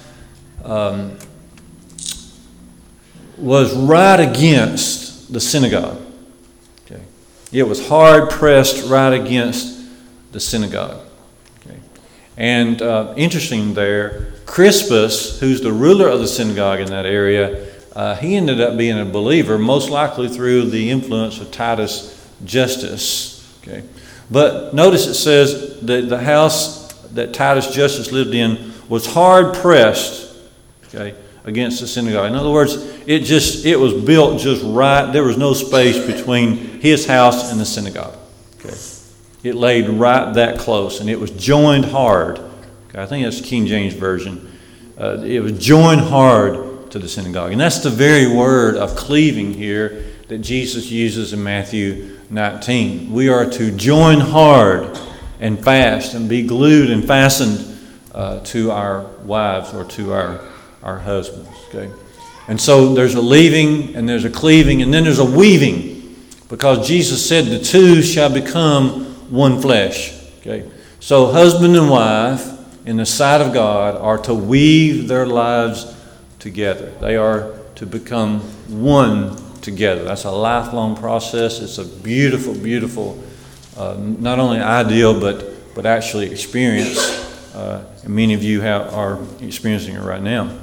um, 0.64 1.18
was 3.36 3.76
right 3.76 4.20
against 4.20 5.34
the 5.34 5.40
synagogue. 5.40 6.00
Okay. 6.86 7.02
It 7.52 7.64
was 7.64 7.88
hard 7.88 8.30
pressed 8.30 8.88
right 8.88 9.14
against 9.14 9.90
the 10.34 10.40
synagogue. 10.40 11.07
And 12.38 12.82
uh, 12.82 13.16
interesting 13.18 13.74
there, 13.74 14.28
Crispus, 14.46 15.40
who's 15.40 15.62
the 15.62 15.74
ruler 15.74 16.08
of 16.08 16.20
the 16.20 16.28
synagogue 16.28 16.80
in 16.80 16.88
that 16.92 17.06
area, 17.06 17.68
uh, 17.96 18.16
he 18.16 18.36
ended 18.36 18.62
up 18.62 18.78
being 18.78 19.00
a 19.00 19.06
believer, 19.06 19.58
most 19.58 19.90
likely 19.90 20.30
through 20.30 20.70
the 20.70 20.92
influence 20.92 21.42
of 21.42 21.52
Titus 21.52 22.14
Justus. 22.46 23.44
Okay. 23.62 23.84
But 24.30 24.74
notice 24.74 25.08
it 25.08 25.16
says 25.16 25.82
that 25.82 26.10
the 26.10 26.20
house 26.20 26.94
that 27.14 27.34
Titus 27.34 27.74
Justus 27.74 28.12
lived 28.12 28.36
in 28.36 28.74
was 28.90 29.06
hard 29.06 29.56
pressed 29.56 30.38
okay, 30.86 31.16
against 31.46 31.82
the 31.82 31.88
synagogue. 31.88 32.30
In 32.30 32.36
other 32.36 32.52
words, 32.52 32.76
it 33.08 33.24
just 33.24 33.66
it 33.66 33.78
was 33.78 33.94
built 33.94 34.40
just 34.40 34.64
right. 34.64 35.12
There 35.12 35.24
was 35.24 35.38
no 35.38 35.54
space 35.54 35.98
between 36.06 36.58
his 36.82 37.06
house 37.06 37.52
and 37.52 37.60
the 37.60 37.66
synagogue. 37.66 38.17
It 39.44 39.56
laid 39.56 39.88
right 39.90 40.34
that 40.34 40.60
close, 40.60 41.00
and 41.00 41.10
it 41.10 41.20
was 41.20 41.32
joined 41.32 41.86
hard. 41.86 42.40
I 42.96 43.06
think 43.06 43.26
that's 43.26 43.42
King 43.42 43.68
James 43.68 43.94
version. 43.94 44.52
Uh, 45.00 45.20
it 45.24 45.40
was 45.42 45.58
joined 45.60 46.02
hard 46.02 46.90
to 46.92 47.00
the 47.00 47.08
synagogue, 47.08 47.52
and 47.52 47.62
that's 47.62 47.80
the 47.80 47.90
very 47.90 48.28
word 48.28 48.76
of 48.76 48.96
cleaving 48.96 49.54
here 49.54 50.06
that 50.28 50.40
Jesus 50.40 50.90
uses 50.90 51.34
in 51.34 51.44
Matthew 51.44 52.18
19. 52.30 53.14
We 53.14 53.30
are 53.30 53.50
to 53.52 53.72
join 53.72 54.20
hard 54.20 55.00
and 55.40 55.64
fast 55.64 56.14
and 56.14 56.28
be 56.28 56.46
glued 56.46 56.90
and 56.90 57.06
fastened 57.06 57.78
uh, 58.14 58.40
to 58.46 58.72
our 58.72 59.04
wives 59.24 59.74
or 59.74 59.86
to 59.86 60.14
our, 60.14 60.42
our 60.82 60.98
husbands. 60.98 61.50
Okay? 61.70 61.92
And 62.48 62.60
so 62.60 62.94
there's 62.94 63.16
a 63.16 63.22
leaving 63.22 63.96
and 63.96 64.08
there's 64.08 64.26
a 64.26 64.30
cleaving 64.30 64.82
and 64.82 64.94
then 64.94 65.04
there's 65.04 65.20
a 65.20 65.26
weaving 65.26 66.16
because 66.50 66.88
Jesus 66.88 67.28
said 67.28 67.46
the 67.46 67.60
two 67.60 68.02
shall 68.02 68.34
become 68.34 69.17
one 69.30 69.62
flesh. 69.62 70.14
Okay? 70.40 70.70
So 71.00 71.28
husband 71.28 71.76
and 71.76 71.90
wife 71.90 72.58
in 72.86 72.98
the 72.98 73.06
sight 73.06 73.42
of 73.42 73.54
God 73.54 73.96
are 73.96 74.18
to 74.20 74.34
weave 74.34 75.08
their 75.08 75.26
lives 75.26 75.94
together. 76.40 76.92
They 77.02 77.16
are 77.18 77.54
to 77.76 77.86
become 77.86 78.40
one 78.68 79.36
together. 79.62 80.04
That's 80.04 80.24
a 80.24 80.32
lifelong 80.32 80.96
process. 80.96 81.60
It's 81.60 81.78
a 81.78 81.86
beautiful, 81.86 82.54
beautiful, 82.54 83.22
uh, 83.76 83.98
not 84.00 84.40
only 84.40 84.60
ideal, 84.60 85.20
but, 85.20 85.76
but 85.76 85.86
actually 85.86 86.32
experience. 86.32 86.98
Uh, 87.54 87.84
many 88.08 88.34
of 88.34 88.44
you 88.44 88.62
have, 88.62 88.94
are 88.94 89.20
experiencing 89.42 89.96
it 89.96 90.02
right 90.02 90.22
now. 90.22 90.58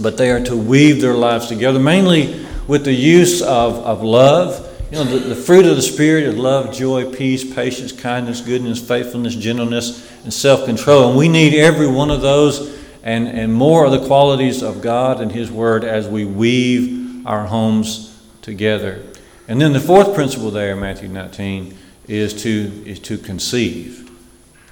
But 0.00 0.16
they 0.16 0.30
are 0.30 0.44
to 0.44 0.56
weave 0.56 1.00
their 1.00 1.14
lives 1.14 1.46
together, 1.46 1.78
mainly 1.78 2.44
with 2.66 2.84
the 2.84 2.92
use 2.92 3.40
of, 3.40 3.74
of 3.78 4.02
love. 4.02 4.67
You 4.90 4.96
know, 4.96 5.04
the, 5.04 5.18
the 5.18 5.34
fruit 5.34 5.66
of 5.66 5.76
the 5.76 5.82
Spirit 5.82 6.24
is 6.24 6.34
love, 6.34 6.74
joy, 6.74 7.12
peace, 7.12 7.44
patience, 7.44 7.92
kindness, 7.92 8.40
goodness, 8.40 8.80
faithfulness, 8.80 9.34
gentleness, 9.34 10.10
and 10.24 10.32
self 10.32 10.64
control. 10.64 11.10
And 11.10 11.18
we 11.18 11.28
need 11.28 11.52
every 11.52 11.86
one 11.86 12.10
of 12.10 12.22
those 12.22 12.74
and, 13.02 13.28
and 13.28 13.52
more 13.52 13.84
of 13.84 13.92
the 13.92 14.06
qualities 14.06 14.62
of 14.62 14.80
God 14.80 15.20
and 15.20 15.30
His 15.30 15.50
Word 15.50 15.84
as 15.84 16.08
we 16.08 16.24
weave 16.24 17.26
our 17.26 17.44
homes 17.44 18.18
together. 18.40 19.04
And 19.46 19.60
then 19.60 19.74
the 19.74 19.80
fourth 19.80 20.14
principle 20.14 20.50
there 20.50 20.74
Matthew 20.74 21.08
19 21.08 21.76
is 22.06 22.42
to, 22.42 22.82
is 22.86 22.98
to 23.00 23.18
conceive. 23.18 24.10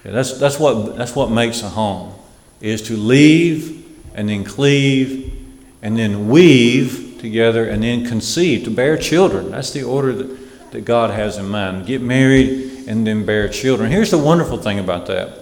Okay, 0.01 0.13
that's, 0.13 0.39
that's, 0.39 0.59
what, 0.59 0.97
that's 0.97 1.15
what 1.15 1.31
makes 1.31 1.63
a 1.63 1.69
home, 1.69 2.15
is 2.63 2.81
to 2.89 2.97
leave 2.97 3.85
and 4.15 4.31
then 4.31 4.45
cleave 4.45 5.47
and 5.83 5.99
then 5.99 6.29
weave 6.29 7.06
together 7.19 7.69
and 7.69 7.83
then 7.83 8.07
conceive, 8.07 8.65
to 8.65 8.71
bear 8.71 8.97
children. 8.97 9.51
That's 9.51 9.73
the 9.73 9.83
order 9.83 10.13
that, 10.13 10.71
that 10.73 10.85
God 10.85 11.11
has 11.11 11.39
in 11.39 11.49
mind. 11.49 11.87
Get 11.87 12.01
married 12.03 12.85
and 12.87 13.07
then 13.07 13.25
bear 13.25 13.49
children. 13.49 13.91
Here's 13.91 14.11
the 14.11 14.19
wonderful 14.19 14.59
thing 14.59 14.79
about 14.79 15.07
that. 15.07 15.41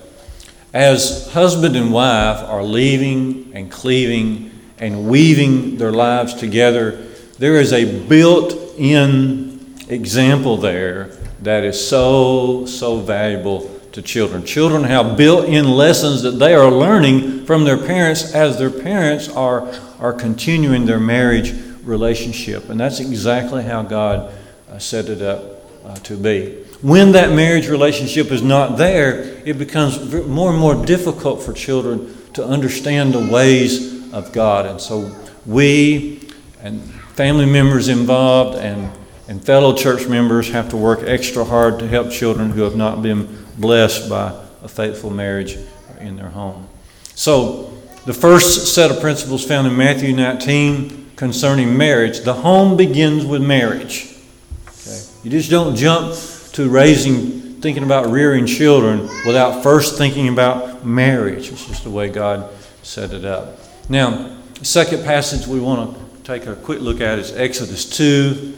As 0.72 1.32
husband 1.32 1.76
and 1.76 1.92
wife 1.92 2.40
are 2.40 2.64
leaving 2.64 3.52
and 3.54 3.70
cleaving 3.70 4.50
and 4.78 5.08
weaving 5.08 5.76
their 5.76 5.92
lives 5.92 6.34
together, 6.34 6.92
there 7.38 7.56
is 7.56 7.72
a 7.72 8.06
built 8.06 8.54
in 8.76 9.76
example 9.88 10.56
there 10.56 11.06
that 11.42 11.64
is 11.64 11.88
so, 11.88 12.66
so 12.66 12.98
valuable 12.98 13.70
to 13.92 14.02
children. 14.02 14.44
Children 14.44 14.84
have 14.84 15.16
built 15.16 15.46
in 15.46 15.70
lessons 15.70 16.22
that 16.22 16.32
they 16.32 16.54
are 16.54 16.70
learning 16.70 17.46
from 17.46 17.64
their 17.64 17.78
parents 17.78 18.34
as 18.34 18.58
their 18.58 18.70
parents 18.70 19.28
are, 19.28 19.72
are 20.04 20.12
continuing 20.12 20.84
their 20.84 21.00
marriage 21.00 21.54
relationship. 21.82 22.68
And 22.68 22.78
that's 22.78 23.00
exactly 23.00 23.62
how 23.62 23.82
God 23.82 24.30
uh, 24.70 24.78
set 24.78 25.08
it 25.08 25.22
up 25.22 25.42
uh, 25.82 25.94
to 25.96 26.18
be. 26.18 26.62
When 26.82 27.12
that 27.12 27.32
marriage 27.32 27.68
relationship 27.68 28.30
is 28.30 28.42
not 28.42 28.76
there, 28.76 29.22
it 29.46 29.56
becomes 29.56 30.12
more 30.26 30.50
and 30.50 30.58
more 30.58 30.74
difficult 30.84 31.42
for 31.42 31.54
children 31.54 32.14
to 32.34 32.44
understand 32.44 33.14
the 33.14 33.32
ways 33.32 34.12
of 34.12 34.30
God. 34.30 34.66
And 34.66 34.78
so 34.78 35.10
we 35.46 36.28
and 36.60 36.82
family 37.14 37.46
members 37.46 37.88
involved 37.88 38.58
and, 38.58 38.92
and 39.26 39.42
fellow 39.42 39.74
church 39.74 40.06
members 40.06 40.50
have 40.50 40.68
to 40.68 40.76
work 40.76 41.00
extra 41.02 41.44
hard 41.44 41.78
to 41.78 41.88
help 41.88 42.10
children 42.10 42.50
who 42.50 42.60
have 42.60 42.76
not 42.76 43.00
been 43.00 43.46
blessed 43.56 44.10
by 44.10 44.38
a 44.62 44.68
faithful 44.68 45.08
marriage 45.08 45.56
in 45.98 46.16
their 46.16 46.28
home. 46.28 46.68
So, 47.14 47.70
the 48.06 48.12
first 48.12 48.74
set 48.74 48.90
of 48.90 49.00
principles 49.00 49.46
found 49.46 49.66
in 49.66 49.76
Matthew 49.76 50.14
19 50.14 51.12
concerning 51.16 51.76
marriage 51.76 52.20
the 52.20 52.34
home 52.34 52.76
begins 52.76 53.24
with 53.24 53.42
marriage. 53.42 54.14
Okay? 54.68 55.00
You 55.22 55.30
just 55.30 55.50
don't 55.50 55.74
jump 55.74 56.14
to 56.52 56.68
raising, 56.68 57.60
thinking 57.60 57.82
about 57.82 58.10
rearing 58.10 58.46
children 58.46 59.08
without 59.26 59.62
first 59.62 59.96
thinking 59.96 60.28
about 60.28 60.84
marriage. 60.84 61.50
It's 61.50 61.66
just 61.66 61.84
the 61.84 61.90
way 61.90 62.08
God 62.08 62.50
set 62.82 63.12
it 63.12 63.24
up. 63.24 63.58
Now, 63.88 64.36
the 64.58 64.64
second 64.64 65.04
passage 65.04 65.46
we 65.46 65.60
want 65.60 65.96
to 65.96 66.22
take 66.22 66.46
a 66.46 66.54
quick 66.54 66.80
look 66.80 67.00
at 67.00 67.18
is 67.18 67.32
Exodus 67.32 67.88
2, 67.96 68.54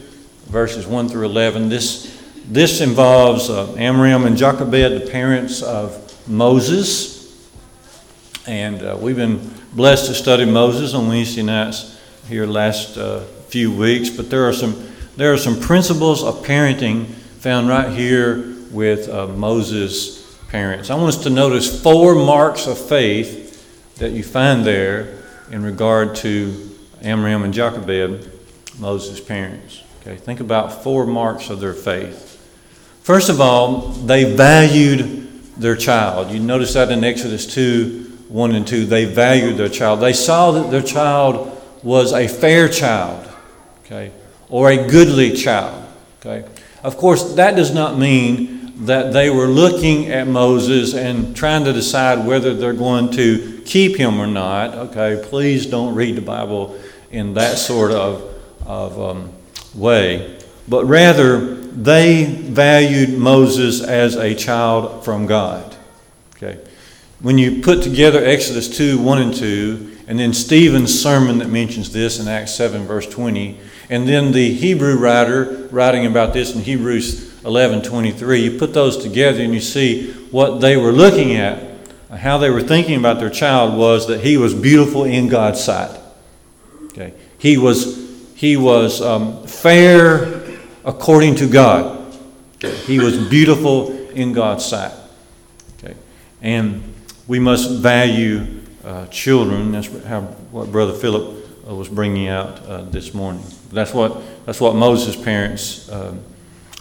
verses 0.47 0.85
1 0.85 1.09
through 1.09 1.25
11. 1.25 1.69
This, 1.69 2.21
this 2.47 2.81
involves 2.81 3.49
uh, 3.49 3.73
Amram 3.75 4.25
and 4.25 4.37
Jochebed, 4.37 5.01
the 5.01 5.09
parents 5.09 5.61
of 5.61 6.03
Moses. 6.27 7.16
And 8.47 8.81
uh, 8.81 8.97
we've 8.97 9.17
been 9.17 9.53
blessed 9.73 10.05
to 10.05 10.13
study 10.13 10.45
Moses 10.45 10.93
on 10.93 11.09
Wednesday 11.09 11.43
nights 11.43 11.99
here 12.29 12.45
last 12.45 12.97
uh, 12.97 13.19
few 13.49 13.75
weeks. 13.75 14.09
But 14.09 14.29
there 14.29 14.47
are 14.47 14.53
some 14.53 14.87
there 15.17 15.33
are 15.33 15.37
some 15.37 15.59
principles 15.59 16.23
of 16.23 16.45
parenting 16.45 17.07
found 17.07 17.67
right 17.67 17.91
here 17.91 18.55
with 18.71 19.09
uh, 19.09 19.27
Moses' 19.27 20.37
parents. 20.47 20.89
I 20.89 20.95
want 20.95 21.09
us 21.09 21.23
to 21.23 21.29
notice 21.29 21.83
four 21.83 22.15
marks 22.15 22.67
of 22.67 22.77
faith 22.77 23.95
that 23.95 24.11
you 24.11 24.23
find 24.23 24.63
there 24.63 25.21
in 25.51 25.61
regard 25.61 26.15
to 26.17 26.73
Amram 27.01 27.43
and 27.43 27.53
Jochebed, 27.53 28.31
Moses' 28.79 29.19
parents. 29.19 29.83
Okay, 30.01 30.15
think 30.15 30.39
about 30.39 30.83
four 30.83 31.05
marks 31.05 31.49
of 31.49 31.59
their 31.59 31.73
faith. 31.73 32.35
First 33.03 33.27
of 33.27 33.41
all, 33.41 33.89
they 33.89 34.35
valued 34.35 35.27
their 35.57 35.75
child. 35.75 36.31
You 36.31 36.39
notice 36.39 36.73
that 36.75 36.91
in 36.91 37.03
Exodus 37.03 37.45
2 37.53 38.06
1 38.29 38.55
and 38.55 38.67
2. 38.67 38.85
They 38.85 39.05
valued 39.05 39.57
their 39.57 39.69
child. 39.69 39.99
They 39.99 40.13
saw 40.13 40.51
that 40.51 40.71
their 40.71 40.81
child 40.81 41.61
was 41.83 42.13
a 42.13 42.27
fair 42.27 42.67
child, 42.67 43.27
okay, 43.85 44.11
or 44.49 44.69
a 44.69 44.87
goodly 44.87 45.33
child. 45.33 45.85
Okay. 46.19 46.47
Of 46.83 46.97
course, 46.97 47.35
that 47.35 47.55
does 47.55 47.73
not 47.73 47.97
mean 47.97 48.85
that 48.85 49.11
they 49.11 49.29
were 49.29 49.47
looking 49.47 50.09
at 50.09 50.27
Moses 50.27 50.93
and 50.93 51.35
trying 51.35 51.63
to 51.65 51.73
decide 51.73 52.25
whether 52.25 52.53
they're 52.53 52.73
going 52.73 53.11
to 53.11 53.61
keep 53.65 53.97
him 53.97 54.19
or 54.19 54.27
not. 54.27 54.75
Okay, 54.75 55.21
please 55.27 55.65
don't 55.65 55.95
read 55.95 56.15
the 56.15 56.21
Bible 56.21 56.79
in 57.09 57.33
that 57.33 57.57
sort 57.57 57.91
of, 57.91 58.35
of 58.65 58.99
um, 58.99 59.31
way, 59.73 60.37
but 60.67 60.85
rather 60.85 61.55
they 61.55 62.25
valued 62.25 63.17
Moses 63.17 63.81
as 63.81 64.15
a 64.15 64.35
child 64.35 65.03
from 65.03 65.25
God. 65.25 65.66
When 67.19 67.37
you 67.37 67.61
put 67.61 67.81
together 67.81 68.23
Exodus 68.23 68.69
2 68.77 68.99
1 68.99 69.21
and 69.21 69.33
2, 69.33 69.97
and 70.07 70.19
then 70.19 70.33
Stephen's 70.33 71.01
sermon 71.01 71.39
that 71.39 71.49
mentions 71.49 71.91
this 71.91 72.19
in 72.19 72.27
Acts 72.27 72.53
7, 72.53 72.85
verse 72.85 73.07
20, 73.07 73.59
and 73.89 74.07
then 74.07 74.31
the 74.31 74.53
Hebrew 74.53 74.97
writer 74.97 75.67
writing 75.71 76.05
about 76.05 76.33
this 76.33 76.55
in 76.55 76.61
Hebrews 76.61 77.43
11 77.43 77.81
23, 77.81 78.39
you 78.41 78.59
put 78.59 78.73
those 78.73 78.97
together 78.97 79.41
and 79.41 79.53
you 79.53 79.61
see 79.61 80.11
what 80.31 80.59
they 80.59 80.77
were 80.77 80.91
looking 80.91 81.35
at, 81.35 81.79
how 82.09 82.37
they 82.37 82.49
were 82.49 82.61
thinking 82.61 82.99
about 82.99 83.19
their 83.19 83.29
child 83.29 83.77
was 83.77 84.07
that 84.07 84.21
he 84.21 84.37
was 84.37 84.53
beautiful 84.53 85.03
in 85.03 85.27
God's 85.27 85.63
sight. 85.63 85.97
Okay. 86.91 87.13
He 87.37 87.57
was, 87.57 88.33
he 88.35 88.57
was 88.57 89.01
um, 89.01 89.45
fair 89.47 90.43
according 90.85 91.35
to 91.35 91.49
God. 91.49 92.13
He 92.59 92.99
was 92.99 93.17
beautiful 93.29 93.91
in 94.09 94.33
God's 94.33 94.65
sight. 94.65 94.93
Okay. 95.77 95.95
And 96.41 96.86
we 97.27 97.39
must 97.39 97.71
value 97.71 98.45
uh, 98.83 99.05
children. 99.07 99.71
That's 99.71 99.87
how, 100.05 100.21
what 100.51 100.71
Brother 100.71 100.93
Philip 100.93 101.45
uh, 101.67 101.75
was 101.75 101.89
bringing 101.89 102.27
out 102.27 102.65
uh, 102.65 102.81
this 102.83 103.13
morning. 103.13 103.43
That's 103.71 103.93
what, 103.93 104.21
that's 104.45 104.61
what 104.61 104.75
Moses' 104.75 105.15
parents, 105.15 105.91
um, 105.91 106.21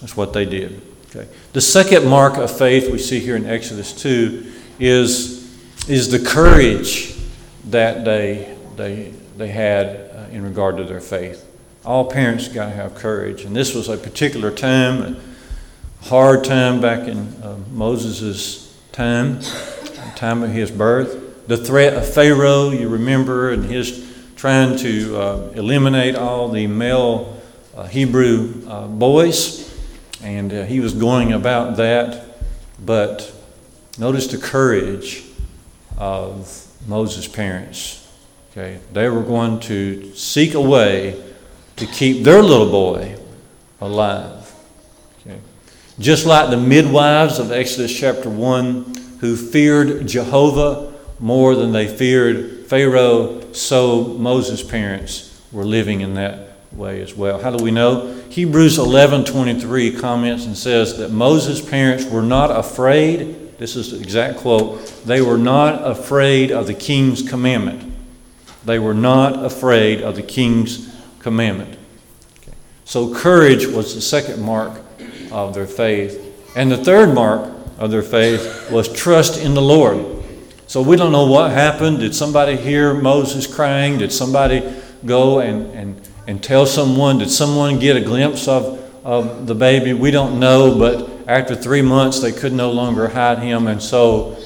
that's 0.00 0.16
what 0.16 0.32
they 0.32 0.44
did. 0.44 0.80
Okay. 1.10 1.28
The 1.52 1.60
second 1.60 2.06
mark 2.06 2.36
of 2.36 2.56
faith 2.56 2.90
we 2.90 2.98
see 2.98 3.18
here 3.18 3.36
in 3.36 3.46
Exodus 3.46 3.92
2 3.92 4.52
is, 4.78 5.88
is 5.88 6.10
the 6.10 6.18
courage 6.18 7.14
that 7.66 8.04
they, 8.04 8.56
they, 8.76 9.12
they 9.36 9.48
had 9.48 9.86
uh, 9.86 10.26
in 10.30 10.44
regard 10.44 10.76
to 10.76 10.84
their 10.84 11.00
faith. 11.00 11.44
All 11.84 12.10
parents 12.10 12.48
got 12.48 12.66
to 12.66 12.72
have 12.72 12.94
courage, 12.94 13.44
and 13.44 13.54
this 13.54 13.74
was 13.74 13.88
a 13.88 13.96
particular 13.96 14.50
time, 14.50 15.16
a 16.02 16.04
hard 16.04 16.44
time 16.44 16.80
back 16.80 17.08
in 17.08 17.18
uh, 17.42 17.58
Moses' 17.72 18.76
time, 18.92 19.40
time 20.16 20.42
of 20.42 20.50
his 20.50 20.70
birth. 20.70 21.46
The 21.46 21.56
threat 21.56 21.94
of 21.94 22.12
Pharaoh, 22.12 22.70
you 22.70 22.88
remember, 22.88 23.50
and 23.50 23.64
his 23.64 24.04
trying 24.34 24.76
to 24.78 25.16
uh, 25.16 25.50
eliminate 25.54 26.16
all 26.16 26.48
the 26.48 26.66
male 26.66 27.40
uh, 27.76 27.86
Hebrew 27.86 28.66
uh, 28.68 28.86
boys, 28.86 29.74
and 30.22 30.52
uh, 30.52 30.64
he 30.64 30.80
was 30.80 30.94
going 30.94 31.32
about 31.32 31.76
that. 31.76 32.38
But 32.84 33.32
notice 33.98 34.26
the 34.26 34.38
courage 34.38 35.24
of 35.96 36.66
Moses' 36.86 37.28
parents. 37.28 38.02
Okay, 38.52 38.80
they 38.92 39.08
were 39.08 39.22
going 39.22 39.60
to 39.60 40.14
seek 40.14 40.54
a 40.54 40.60
way 40.60 41.22
to 41.76 41.86
keep 41.86 42.24
their 42.24 42.42
little 42.42 42.70
boy 42.70 43.16
alive. 43.80 44.52
Okay. 45.20 45.38
Just 45.98 46.24
like 46.24 46.50
the 46.50 46.56
midwives 46.56 47.38
of 47.38 47.52
Exodus 47.52 47.94
chapter 47.94 48.30
1 48.30 49.05
who 49.20 49.36
feared 49.36 50.06
Jehovah 50.06 50.92
more 51.18 51.54
than 51.54 51.72
they 51.72 51.88
feared 51.88 52.66
Pharaoh, 52.66 53.52
so 53.52 54.04
Moses' 54.04 54.62
parents 54.62 55.40
were 55.52 55.64
living 55.64 56.00
in 56.00 56.14
that 56.14 56.50
way 56.72 57.00
as 57.00 57.14
well. 57.14 57.40
How 57.40 57.50
do 57.50 57.62
we 57.62 57.70
know? 57.70 58.14
Hebrews 58.28 58.78
11:23 58.78 59.92
comments 59.92 60.44
and 60.44 60.56
says 60.56 60.98
that 60.98 61.10
Moses' 61.10 61.60
parents 61.60 62.04
were 62.04 62.22
not 62.22 62.50
afraid. 62.50 63.56
This 63.58 63.76
is 63.76 63.92
the 63.92 63.98
exact 63.98 64.38
quote. 64.38 64.86
They 65.06 65.22
were 65.22 65.38
not 65.38 65.88
afraid 65.88 66.50
of 66.50 66.66
the 66.66 66.74
king's 66.74 67.22
commandment. 67.22 67.94
They 68.64 68.78
were 68.78 68.94
not 68.94 69.44
afraid 69.44 70.02
of 70.02 70.16
the 70.16 70.22
king's 70.22 70.92
commandment. 71.20 71.78
So 72.84 73.14
courage 73.14 73.66
was 73.66 73.94
the 73.94 74.00
second 74.00 74.42
mark 74.42 74.72
of 75.32 75.54
their 75.54 75.66
faith. 75.66 76.20
And 76.54 76.70
the 76.70 76.76
third 76.76 77.14
mark 77.14 77.50
of 77.78 77.90
their 77.90 78.02
faith 78.02 78.70
was 78.70 78.92
trust 78.92 79.40
in 79.40 79.54
the 79.54 79.62
Lord. 79.62 80.04
So 80.66 80.82
we 80.82 80.96
don't 80.96 81.12
know 81.12 81.26
what 81.26 81.52
happened. 81.52 82.00
Did 82.00 82.14
somebody 82.14 82.56
hear 82.56 82.92
Moses 82.94 83.46
crying? 83.46 83.98
Did 83.98 84.12
somebody 84.12 84.62
go 85.04 85.40
and, 85.40 85.70
and, 85.74 86.08
and 86.26 86.42
tell 86.42 86.66
someone? 86.66 87.18
Did 87.18 87.30
someone 87.30 87.78
get 87.78 87.96
a 87.96 88.00
glimpse 88.00 88.48
of, 88.48 88.82
of 89.04 89.46
the 89.46 89.54
baby? 89.54 89.92
We 89.92 90.10
don't 90.10 90.40
know, 90.40 90.76
but 90.76 91.28
after 91.28 91.54
three 91.54 91.82
months 91.82 92.20
they 92.20 92.32
could 92.32 92.52
no 92.52 92.72
longer 92.72 93.08
hide 93.08 93.38
him. 93.38 93.68
And 93.68 93.80
so 93.80 94.36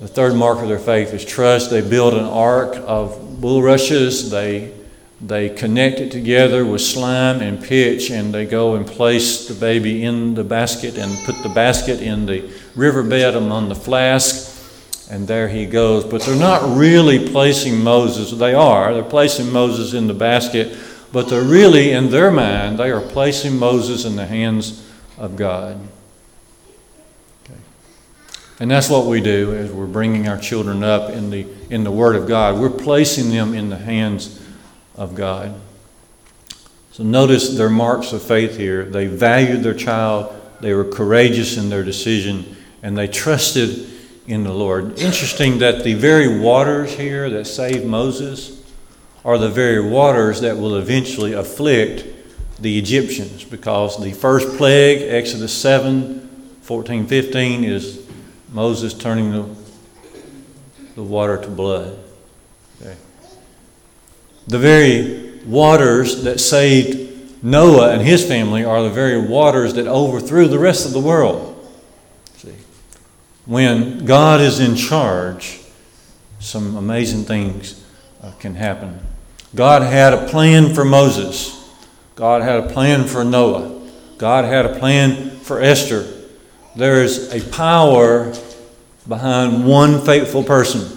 the 0.00 0.08
third 0.08 0.34
mark 0.34 0.58
of 0.58 0.68
their 0.68 0.78
faith 0.78 1.14
is 1.14 1.24
trust. 1.24 1.70
They 1.70 1.80
build 1.80 2.14
an 2.14 2.24
ark 2.24 2.76
of 2.76 3.40
bulrushes. 3.40 4.30
They 4.30 4.75
they 5.20 5.48
connect 5.48 5.98
it 5.98 6.12
together 6.12 6.64
with 6.64 6.82
slime 6.82 7.40
and 7.40 7.62
pitch, 7.62 8.10
and 8.10 8.34
they 8.34 8.44
go 8.44 8.74
and 8.74 8.86
place 8.86 9.48
the 9.48 9.54
baby 9.54 10.04
in 10.04 10.34
the 10.34 10.44
basket 10.44 10.98
and 10.98 11.16
put 11.24 11.42
the 11.42 11.48
basket 11.48 12.02
in 12.02 12.26
the 12.26 12.50
riverbed 12.74 13.34
among 13.34 13.70
the 13.70 13.74
flask, 13.74 14.52
and 15.10 15.26
there 15.26 15.48
he 15.48 15.64
goes. 15.64 16.04
But 16.04 16.22
they're 16.22 16.36
not 16.36 16.76
really 16.76 17.30
placing 17.30 17.82
Moses. 17.82 18.30
They 18.30 18.52
are. 18.52 18.92
They're 18.92 19.02
placing 19.02 19.50
Moses 19.50 19.94
in 19.94 20.06
the 20.06 20.14
basket, 20.14 20.76
but 21.12 21.30
they're 21.30 21.42
really, 21.42 21.92
in 21.92 22.10
their 22.10 22.30
mind, 22.30 22.78
they 22.78 22.90
are 22.90 23.00
placing 23.00 23.58
Moses 23.58 24.04
in 24.04 24.16
the 24.16 24.26
hands 24.26 24.86
of 25.16 25.36
God. 25.36 25.80
And 28.58 28.70
that's 28.70 28.88
what 28.88 29.06
we 29.06 29.20
do 29.20 29.54
as 29.54 29.70
we're 29.70 29.86
bringing 29.86 30.28
our 30.28 30.38
children 30.38 30.82
up 30.82 31.10
in 31.10 31.28
the, 31.28 31.46
in 31.68 31.84
the 31.84 31.90
Word 31.90 32.16
of 32.16 32.26
God. 32.26 32.58
We're 32.58 32.70
placing 32.70 33.28
them 33.30 33.52
in 33.52 33.68
the 33.68 33.76
hands 33.76 34.42
of 34.96 35.14
God. 35.14 35.54
So 36.92 37.04
notice 37.04 37.56
their 37.56 37.68
marks 37.68 38.12
of 38.12 38.22
faith 38.22 38.56
here. 38.56 38.84
They 38.84 39.06
valued 39.06 39.62
their 39.62 39.74
child, 39.74 40.34
they 40.60 40.72
were 40.72 40.84
courageous 40.84 41.56
in 41.56 41.68
their 41.68 41.84
decision, 41.84 42.56
and 42.82 42.96
they 42.96 43.06
trusted 43.06 43.90
in 44.26 44.44
the 44.44 44.52
Lord. 44.52 44.98
Interesting 44.98 45.58
that 45.58 45.84
the 45.84 45.94
very 45.94 46.38
waters 46.38 46.92
here 46.94 47.28
that 47.30 47.44
saved 47.46 47.84
Moses 47.84 48.64
are 49.24 49.38
the 49.38 49.48
very 49.48 49.80
waters 49.80 50.40
that 50.40 50.56
will 50.56 50.76
eventually 50.76 51.32
afflict 51.32 52.06
the 52.60 52.78
Egyptians 52.78 53.44
because 53.44 54.02
the 54.02 54.12
first 54.12 54.56
plague, 54.56 55.02
Exodus 55.02 55.52
7 55.52 56.22
14 56.62 57.06
15, 57.06 57.64
is 57.64 58.06
Moses 58.52 58.94
turning 58.94 59.32
the, 59.32 59.48
the 60.94 61.02
water 61.02 61.40
to 61.42 61.48
blood. 61.48 61.98
The 64.46 64.58
very 64.58 65.40
waters 65.44 66.22
that 66.22 66.38
saved 66.38 67.42
Noah 67.42 67.92
and 67.92 68.02
his 68.02 68.24
family 68.26 68.64
are 68.64 68.82
the 68.82 68.90
very 68.90 69.20
waters 69.20 69.74
that 69.74 69.86
overthrew 69.86 70.48
the 70.48 70.58
rest 70.58 70.86
of 70.86 70.92
the 70.92 71.00
world. 71.00 71.52
See, 72.36 72.54
when 73.44 74.04
God 74.04 74.40
is 74.40 74.60
in 74.60 74.76
charge, 74.76 75.60
some 76.40 76.76
amazing 76.76 77.24
things 77.24 77.84
uh, 78.22 78.32
can 78.38 78.54
happen. 78.54 78.98
God 79.54 79.82
had 79.82 80.12
a 80.12 80.26
plan 80.28 80.74
for 80.74 80.84
Moses. 80.84 81.52
God 82.14 82.42
had 82.42 82.64
a 82.64 82.72
plan 82.72 83.04
for 83.04 83.24
Noah. 83.24 83.88
God 84.18 84.44
had 84.44 84.66
a 84.66 84.78
plan 84.78 85.30
for 85.30 85.60
Esther. 85.60 86.06
There 86.74 87.02
is 87.02 87.32
a 87.32 87.40
power 87.50 88.34
behind 89.06 89.66
one 89.66 90.00
faithful 90.00 90.42
person. 90.42 90.95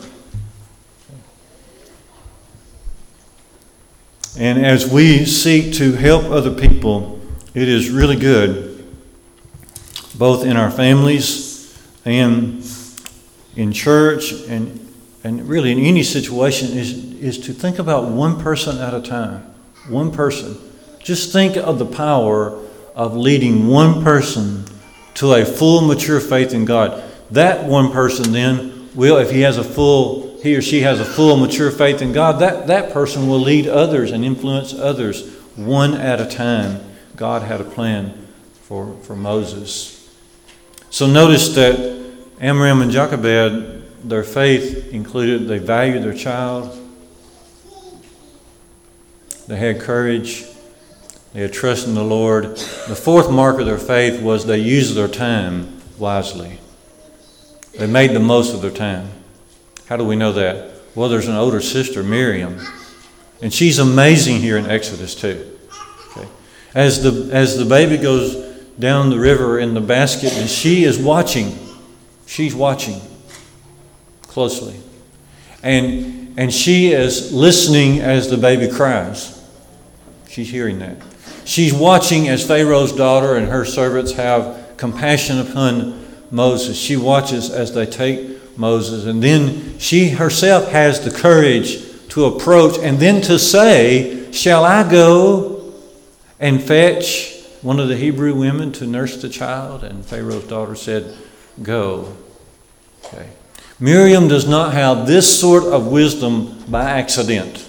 And 4.37 4.65
as 4.65 4.89
we 4.89 5.25
seek 5.25 5.73
to 5.75 5.93
help 5.93 6.25
other 6.25 6.53
people, 6.53 7.19
it 7.53 7.67
is 7.67 7.89
really 7.89 8.15
good, 8.15 8.85
both 10.15 10.45
in 10.45 10.55
our 10.55 10.69
families 10.69 11.77
and 12.05 12.63
in 13.55 13.73
church 13.73 14.31
and, 14.47 14.93
and 15.23 15.49
really 15.49 15.71
in 15.71 15.79
any 15.79 16.03
situation, 16.03 16.77
is, 16.77 16.93
is 17.15 17.39
to 17.39 17.53
think 17.53 17.79
about 17.79 18.09
one 18.09 18.39
person 18.39 18.77
at 18.77 18.93
a 18.93 19.01
time. 19.01 19.41
One 19.87 20.11
person. 20.11 20.57
Just 20.99 21.33
think 21.33 21.57
of 21.57 21.79
the 21.79 21.85
power 21.85 22.63
of 22.95 23.15
leading 23.15 23.67
one 23.67 24.03
person 24.03 24.65
to 25.15 25.33
a 25.33 25.43
full, 25.43 25.81
mature 25.81 26.19
faith 26.19 26.53
in 26.53 26.65
God. 26.65 27.03
That 27.31 27.65
one 27.65 27.91
person 27.91 28.31
then 28.31 28.89
will, 28.93 29.17
if 29.17 29.31
he 29.31 29.41
has 29.41 29.57
a 29.57 29.63
full 29.63 30.28
he 30.41 30.55
or 30.55 30.61
she 30.61 30.81
has 30.81 30.99
a 30.99 31.05
full, 31.05 31.37
mature 31.37 31.71
faith 31.71 32.01
in 32.01 32.13
God, 32.13 32.39
that, 32.39 32.67
that 32.67 32.93
person 32.93 33.27
will 33.27 33.39
lead 33.39 33.67
others 33.67 34.11
and 34.11 34.23
influence 34.23 34.73
others 34.73 35.35
one 35.55 35.93
at 35.93 36.21
a 36.21 36.25
time. 36.25 36.79
God 37.15 37.41
had 37.43 37.59
a 37.59 37.65
plan 37.65 38.27
for, 38.61 38.95
for 39.01 39.15
Moses. 39.15 39.95
So 40.89 41.07
notice 41.07 41.55
that 41.55 41.99
Amram 42.39 42.81
and 42.81 42.91
Jochebed, 42.91 44.07
their 44.09 44.23
faith 44.23 44.93
included 44.93 45.47
they 45.47 45.59
valued 45.59 46.03
their 46.03 46.13
child, 46.13 46.75
they 49.47 49.57
had 49.57 49.81
courage, 49.81 50.45
they 51.33 51.41
had 51.41 51.53
trust 51.53 51.87
in 51.87 51.95
the 51.95 52.03
Lord. 52.03 52.45
The 52.87 52.95
fourth 52.95 53.29
mark 53.29 53.59
of 53.59 53.65
their 53.65 53.77
faith 53.77 54.21
was 54.21 54.45
they 54.45 54.59
used 54.59 54.95
their 54.95 55.07
time 55.07 55.81
wisely. 55.97 56.59
They 57.77 57.87
made 57.87 58.11
the 58.11 58.19
most 58.19 58.53
of 58.53 58.61
their 58.61 58.71
time. 58.71 59.09
How 59.89 59.97
do 59.97 60.03
we 60.03 60.15
know 60.15 60.33
that? 60.33 60.69
Well, 60.93 61.09
there's 61.09 61.27
an 61.27 61.35
older 61.35 61.59
sister, 61.61 62.03
Miriam, 62.03 62.59
and 63.41 63.51
she's 63.51 63.79
amazing 63.79 64.39
here 64.39 64.55
in 64.55 64.67
Exodus 64.67 65.15
2. 65.15 65.57
Okay. 66.11 66.27
As, 66.75 67.01
the, 67.01 67.33
as 67.33 67.57
the 67.57 67.65
baby 67.65 67.97
goes 67.97 68.35
down 68.77 69.09
the 69.09 69.17
river 69.17 69.57
in 69.57 69.73
the 69.73 69.81
basket, 69.81 70.31
and 70.37 70.47
she 70.47 70.83
is 70.83 70.99
watching, 70.99 71.57
she's 72.27 72.53
watching 72.53 73.01
closely. 74.21 74.79
And, 75.63 76.37
and 76.37 76.53
she 76.53 76.91
is 76.91 77.33
listening 77.33 77.99
as 77.99 78.29
the 78.29 78.37
baby 78.37 78.71
cries. 78.71 79.43
She's 80.27 80.51
hearing 80.51 80.77
that. 80.79 80.97
She's 81.45 81.73
watching 81.73 82.29
as 82.29 82.45
Pharaoh's 82.45 82.91
daughter 82.91 83.35
and 83.37 83.47
her 83.47 83.65
servants 83.65 84.11
have 84.11 84.75
compassion 84.77 85.39
upon 85.39 86.05
Moses. 86.29 86.77
She 86.77 86.95
watches 86.95 87.49
as 87.49 87.73
they 87.73 87.87
take 87.87 88.28
Moses. 88.59 89.05
And 89.05 89.23
then 89.23 89.79
she 89.79 90.09
herself 90.09 90.69
has 90.69 91.03
the 91.03 91.11
courage 91.11 91.79
to 92.09 92.25
approach 92.25 92.77
and 92.77 92.99
then 92.99 93.21
to 93.21 93.39
say, 93.39 94.31
Shall 94.31 94.65
I 94.65 94.89
go 94.89 95.73
and 96.39 96.61
fetch 96.61 97.41
one 97.61 97.79
of 97.79 97.87
the 97.87 97.95
Hebrew 97.95 98.35
women 98.35 98.71
to 98.73 98.85
nurse 98.85 99.21
the 99.21 99.29
child? 99.29 99.83
And 99.83 100.05
Pharaoh's 100.05 100.45
daughter 100.45 100.75
said, 100.75 101.17
Go. 101.63 102.15
Okay. 103.05 103.29
Miriam 103.79 104.27
does 104.27 104.47
not 104.47 104.73
have 104.73 105.07
this 105.07 105.39
sort 105.39 105.63
of 105.63 105.87
wisdom 105.87 106.61
by 106.67 106.83
accident. 106.83 107.65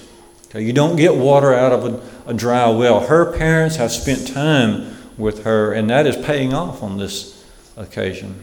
Okay. 0.48 0.62
You 0.62 0.72
don't 0.72 0.96
get 0.96 1.14
water 1.14 1.54
out 1.54 1.72
of 1.72 1.84
a, 1.84 2.30
a 2.30 2.34
dry 2.34 2.68
well. 2.68 3.06
Her 3.06 3.32
parents 3.32 3.76
have 3.76 3.92
spent 3.92 4.26
time 4.26 4.96
with 5.16 5.44
her, 5.44 5.72
and 5.72 5.88
that 5.88 6.06
is 6.06 6.16
paying 6.16 6.52
off 6.52 6.82
on 6.82 6.98
this 6.98 7.46
occasion. 7.76 8.42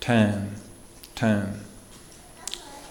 Time 0.00 0.56
time. 1.22 1.54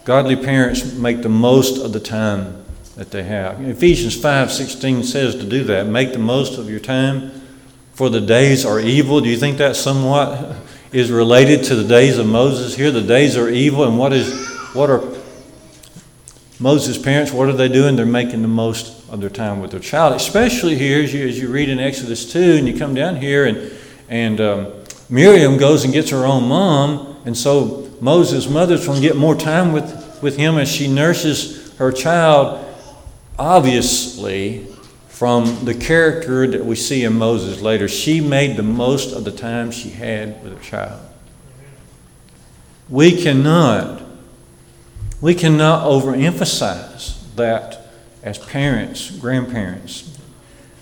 Godly 0.06 0.38
parents 0.38 0.94
make 0.94 1.22
the 1.22 1.28
most 1.28 1.84
of 1.84 1.92
the 1.92 2.00
time 2.00 2.64
that 2.96 3.12
they 3.12 3.24
have. 3.24 3.60
Ephesians 3.60 4.16
5:16 4.16 5.04
says 5.04 5.36
to 5.36 5.44
do 5.44 5.66
that. 5.66 5.86
Make 5.86 6.14
the 6.14 6.20
most 6.20 6.58
of 6.58 6.70
your 6.70 6.80
time, 6.80 7.32
for 7.94 8.10
the 8.10 8.22
days 8.22 8.66
are 8.66 8.80
evil. 8.80 9.20
Do 9.20 9.28
you 9.28 9.36
think 9.36 9.58
that 9.58 9.76
somewhat 9.76 10.56
is 10.94 11.12
related 11.12 11.66
to 11.66 11.76
the 11.76 11.84
days 11.84 12.18
of 12.18 12.26
Moses 12.26 12.76
here? 12.76 12.90
The 12.90 13.02
days 13.02 13.36
are 13.36 13.50
evil, 13.50 13.84
and 13.84 14.00
what 14.00 14.14
is 14.14 14.32
what 14.74 14.90
are 14.90 15.04
Moses' 16.58 16.98
parents, 16.98 17.34
what 17.34 17.50
are 17.50 17.54
they 17.54 17.68
doing? 17.68 17.98
They're 17.98 18.06
making 18.06 18.44
the 18.44 18.48
most 18.48 19.10
of 19.10 19.20
their 19.20 19.30
time 19.30 19.60
with 19.60 19.72
their 19.72 19.82
child, 19.82 20.16
especially 20.16 20.78
here 20.78 21.04
as 21.04 21.14
you, 21.14 21.28
as 21.28 21.38
you 21.38 21.50
read 21.50 21.68
in 21.68 21.80
Exodus 21.80 22.32
2 22.32 22.40
and 22.40 22.68
you 22.68 22.78
come 22.78 22.94
down 22.94 23.18
here 23.18 23.46
and, 23.46 23.72
and 24.08 24.40
um, 24.40 24.68
Miriam 25.10 25.58
goes 25.58 25.84
and 25.84 25.92
gets 25.92 26.12
her 26.12 26.26
own 26.26 26.48
mom, 26.48 27.18
and 27.26 27.36
so 27.36 27.91
Moses' 28.02 28.50
mother's 28.50 28.86
going 28.86 29.00
to 29.00 29.08
get 29.08 29.16
more 29.16 29.36
time 29.36 29.72
with, 29.72 30.22
with 30.22 30.36
him 30.36 30.58
as 30.58 30.70
she 30.70 30.88
nurses 30.88 31.74
her 31.78 31.92
child, 31.92 32.66
obviously 33.38 34.66
from 35.08 35.66
the 35.66 35.76
character 35.76 36.48
that 36.48 36.66
we 36.66 36.76
see 36.76 37.04
in 37.04 37.14
Moses 37.14 37.62
later. 37.62 37.88
She 37.88 38.20
made 38.20 38.58
the 38.58 38.64
most 38.64 39.16
of 39.16 39.24
the 39.24 39.32
time 39.32 39.70
she 39.70 39.92
had 39.92 40.44
with 40.44 40.58
her 40.58 40.64
child. 40.64 41.00
We 42.90 43.22
cannot 43.22 44.02
we 45.22 45.36
cannot 45.36 45.86
overemphasize 45.86 47.36
that 47.36 47.92
as 48.24 48.40
parents, 48.40 49.12
grandparents. 49.12 50.11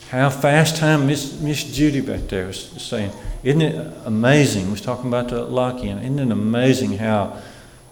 How 0.09 0.29
fast 0.29 0.77
time 0.77 1.05
Miss, 1.05 1.39
Miss 1.39 1.63
Judy 1.63 2.01
back 2.01 2.21
there 2.21 2.47
was 2.47 2.59
saying, 2.81 3.11
isn't 3.43 3.61
it 3.61 3.93
amazing? 4.05 4.71
Was 4.71 4.81
talking 4.81 5.07
about 5.07 5.29
the 5.29 5.43
lock-in. 5.43 5.99
Isn't 5.99 6.19
it 6.19 6.31
amazing 6.31 6.97
how 6.97 7.37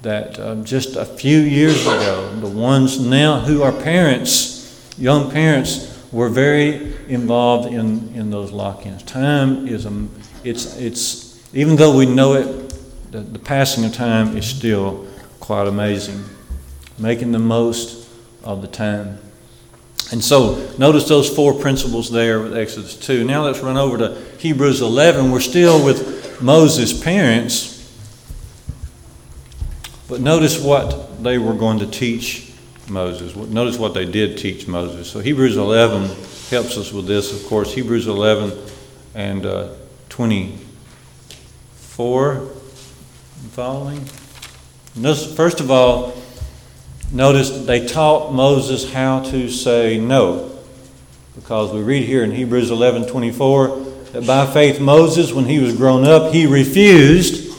that 0.01 0.39
um, 0.39 0.65
just 0.65 0.95
a 0.95 1.05
few 1.05 1.39
years 1.39 1.81
ago, 1.81 2.33
the 2.39 2.47
ones 2.47 2.99
now 2.99 3.39
who 3.39 3.61
are 3.61 3.71
parents, 3.71 4.95
young 4.97 5.29
parents, 5.29 5.93
were 6.11 6.29
very 6.29 6.95
involved 7.07 7.71
in, 7.71 8.13
in 8.15 8.31
those 8.31 8.51
lock-ins. 8.51 9.03
Time 9.03 9.67
is 9.67 9.85
a, 9.85 10.07
it's 10.43 10.77
it's 10.77 11.53
even 11.53 11.75
though 11.75 11.95
we 11.95 12.05
know 12.05 12.33
it, 12.33 13.11
the, 13.11 13.19
the 13.19 13.39
passing 13.39 13.85
of 13.85 13.93
time 13.93 14.35
is 14.37 14.45
still 14.45 15.05
quite 15.39 15.67
amazing 15.67 16.23
making 16.97 17.31
the 17.31 17.39
most 17.39 18.09
of 18.43 18.61
the 18.61 18.67
time. 18.67 19.19
And 20.11 20.23
so, 20.23 20.73
notice 20.77 21.07
those 21.07 21.29
four 21.29 21.53
principles 21.53 22.09
there 22.09 22.39
with 22.39 22.55
Exodus 22.55 22.95
2. 22.95 23.25
Now 23.25 23.43
let's 23.43 23.59
run 23.59 23.75
over 23.75 23.97
to 23.97 24.15
Hebrews 24.39 24.81
11. 24.81 25.31
We're 25.31 25.41
still 25.41 25.83
with 25.83 26.41
Moses' 26.41 26.97
parents, 26.97 27.73
but 30.07 30.21
notice 30.21 30.61
what 30.61 31.21
they 31.21 31.37
were 31.37 31.53
going 31.53 31.79
to 31.79 31.87
teach 31.87 32.53
Moses. 32.87 33.35
Notice 33.35 33.77
what 33.77 33.93
they 33.93 34.05
did 34.05 34.37
teach 34.37 34.65
Moses. 34.65 35.09
So, 35.09 35.19
Hebrews 35.19 35.57
11 35.57 36.03
helps 36.49 36.77
us 36.77 36.93
with 36.93 37.05
this, 37.05 37.33
of 37.33 37.45
course. 37.49 37.73
Hebrews 37.73 38.07
11 38.07 38.57
and 39.13 39.45
uh, 39.45 39.73
24 40.07 42.47
following. 43.51 44.05
First 45.35 45.59
of 45.59 45.69
all, 45.69 46.13
Notice 47.11 47.65
they 47.65 47.85
taught 47.85 48.33
Moses 48.33 48.91
how 48.91 49.21
to 49.31 49.49
say 49.49 49.97
no. 49.97 50.51
Because 51.35 51.71
we 51.71 51.81
read 51.81 52.05
here 52.05 52.23
in 52.23 52.31
Hebrews 52.31 52.71
11 52.71 53.07
24 53.07 53.79
that 54.11 54.25
by 54.25 54.45
faith 54.45 54.79
Moses, 54.79 55.31
when 55.31 55.45
he 55.45 55.59
was 55.59 55.75
grown 55.75 56.03
up, 56.03 56.33
he 56.33 56.45
refused, 56.45 57.55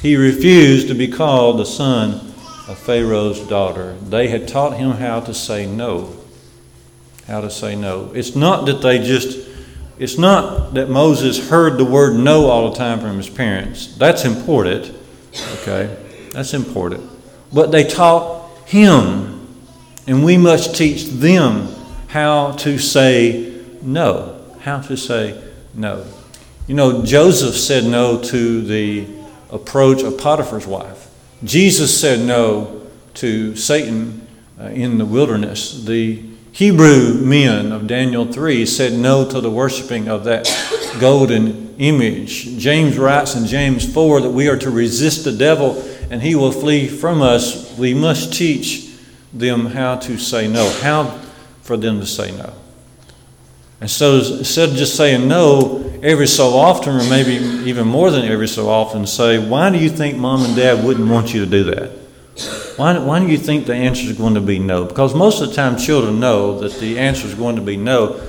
he 0.00 0.16
refused 0.16 0.88
to 0.88 0.94
be 0.94 1.08
called 1.08 1.58
the 1.58 1.66
son 1.66 2.14
of 2.68 2.78
Pharaoh's 2.78 3.40
daughter. 3.40 3.94
They 3.94 4.28
had 4.28 4.46
taught 4.46 4.76
him 4.76 4.92
how 4.92 5.20
to 5.20 5.34
say 5.34 5.66
no. 5.66 6.14
How 7.26 7.40
to 7.40 7.50
say 7.50 7.74
no. 7.74 8.12
It's 8.14 8.36
not 8.36 8.66
that 8.66 8.80
they 8.80 8.98
just, 8.98 9.48
it's 9.98 10.16
not 10.16 10.74
that 10.74 10.88
Moses 10.88 11.50
heard 11.50 11.78
the 11.78 11.84
word 11.84 12.16
no 12.16 12.46
all 12.46 12.70
the 12.70 12.76
time 12.76 13.00
from 13.00 13.16
his 13.16 13.28
parents. 13.28 13.94
That's 13.96 14.24
important, 14.24 14.94
okay? 15.60 15.96
That's 16.32 16.54
important. 16.54 17.10
But 17.52 17.72
they 17.72 17.84
taught 17.84 18.37
him, 18.68 19.46
and 20.06 20.22
we 20.22 20.36
must 20.36 20.76
teach 20.76 21.06
them 21.06 21.68
how 22.08 22.52
to 22.52 22.78
say 22.78 23.62
no. 23.80 24.44
How 24.60 24.80
to 24.82 24.96
say 24.96 25.42
no. 25.74 26.04
You 26.66 26.74
know, 26.74 27.02
Joseph 27.02 27.54
said 27.54 27.84
no 27.84 28.22
to 28.24 28.60
the 28.60 29.06
approach 29.50 30.02
of 30.02 30.18
Potiphar's 30.18 30.66
wife. 30.66 31.08
Jesus 31.42 31.98
said 31.98 32.20
no 32.20 32.86
to 33.14 33.56
Satan 33.56 34.26
uh, 34.60 34.64
in 34.64 34.98
the 34.98 35.06
wilderness. 35.06 35.84
The 35.84 36.22
Hebrew 36.52 37.14
men 37.14 37.72
of 37.72 37.86
Daniel 37.86 38.30
3 38.30 38.66
said 38.66 38.92
no 38.92 39.28
to 39.30 39.40
the 39.40 39.50
worshiping 39.50 40.08
of 40.08 40.24
that 40.24 40.46
golden 41.00 41.74
image. 41.78 42.58
James 42.58 42.98
writes 42.98 43.34
in 43.34 43.46
James 43.46 43.90
4 43.90 44.22
that 44.22 44.30
we 44.30 44.48
are 44.48 44.58
to 44.58 44.70
resist 44.70 45.24
the 45.24 45.32
devil 45.32 45.82
and 46.10 46.22
he 46.22 46.34
will 46.34 46.52
flee 46.52 46.88
from 46.88 47.22
us, 47.22 47.76
we 47.78 47.94
must 47.94 48.32
teach 48.32 48.88
them 49.32 49.66
how 49.66 49.96
to 49.96 50.18
say 50.18 50.48
no, 50.48 50.70
how 50.80 51.18
for 51.62 51.76
them 51.76 52.00
to 52.00 52.06
say 52.06 52.30
no. 52.32 52.52
And 53.80 53.90
so 53.90 54.16
instead 54.16 54.70
of 54.70 54.74
just 54.74 54.96
saying 54.96 55.28
no 55.28 55.84
every 56.02 56.26
so 56.26 56.48
often, 56.48 56.96
or 56.96 57.08
maybe 57.08 57.34
even 57.68 57.86
more 57.86 58.10
than 58.10 58.24
every 58.24 58.48
so 58.48 58.68
often, 58.68 59.06
say, 59.06 59.38
why 59.38 59.70
do 59.70 59.78
you 59.78 59.88
think 59.88 60.16
mom 60.16 60.44
and 60.44 60.56
dad 60.56 60.84
wouldn't 60.84 61.08
want 61.08 61.32
you 61.32 61.44
to 61.44 61.50
do 61.50 61.64
that? 61.64 61.90
Why, 62.76 62.98
why 62.98 63.20
do 63.20 63.26
you 63.26 63.38
think 63.38 63.66
the 63.66 63.74
answer 63.74 64.04
is 64.04 64.16
going 64.16 64.34
to 64.34 64.40
be 64.40 64.58
no? 64.58 64.84
Because 64.84 65.14
most 65.14 65.40
of 65.40 65.48
the 65.48 65.54
time 65.54 65.76
children 65.76 66.20
know 66.20 66.58
that 66.60 66.74
the 66.74 66.98
answer 66.98 67.26
is 67.26 67.34
going 67.34 67.56
to 67.56 67.62
be 67.62 67.76
no. 67.76 68.20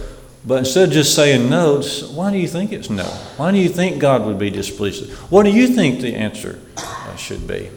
But 0.46 0.60
instead 0.60 0.88
of 0.88 0.94
just 0.94 1.15
saying 1.15 1.50
no, 1.50 1.82
why 2.13 2.32
do 2.32 2.38
you 2.38 2.48
think 2.48 2.72
it's 2.72 2.89
no? 2.89 3.04
Why 3.38 3.52
do 3.52 3.58
you 3.58 3.70
think 3.70 4.00
God 4.00 4.26
would 4.26 4.39
be 4.39 4.50
displeased? 4.50 5.12
What 5.32 5.44
do 5.44 5.52
you 5.52 5.68
think 5.68 6.00
the 6.00 6.15
answer 6.15 6.60
should 7.19 7.47
be? 7.47 7.69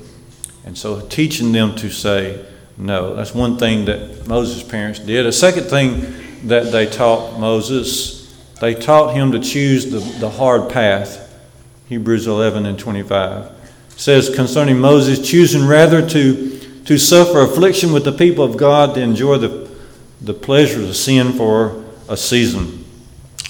And 0.64 0.76
so 0.76 1.00
teaching 1.00 1.52
them 1.52 1.74
to 1.76 1.90
say 1.90 2.44
no. 2.76 3.14
That's 3.14 3.34
one 3.34 3.58
thing 3.58 3.84
that 3.86 4.26
Moses' 4.26 4.62
parents 4.62 4.98
did. 4.98 5.26
A 5.26 5.32
second 5.32 5.64
thing 5.64 6.48
that 6.48 6.72
they 6.72 6.86
taught 6.86 7.38
Moses, 7.38 8.34
they 8.60 8.74
taught 8.74 9.14
him 9.14 9.32
to 9.32 9.40
choose 9.40 9.90
the, 9.90 9.98
the 10.18 10.30
hard 10.30 10.70
path. 10.70 11.28
Hebrews 11.88 12.26
11 12.26 12.64
and 12.64 12.78
25 12.78 13.50
says 13.96 14.34
concerning 14.34 14.78
Moses, 14.78 15.28
choosing 15.28 15.66
rather 15.66 16.06
to, 16.08 16.58
to 16.84 16.98
suffer 16.98 17.40
affliction 17.42 17.92
with 17.92 18.04
the 18.04 18.12
people 18.12 18.44
of 18.44 18.56
God 18.56 18.94
to 18.94 19.00
enjoy 19.00 19.38
the, 19.38 19.70
the 20.20 20.34
pleasures 20.34 20.88
of 20.88 20.96
sin 20.96 21.32
for 21.32 21.84
a 22.08 22.16
season. 22.16 22.84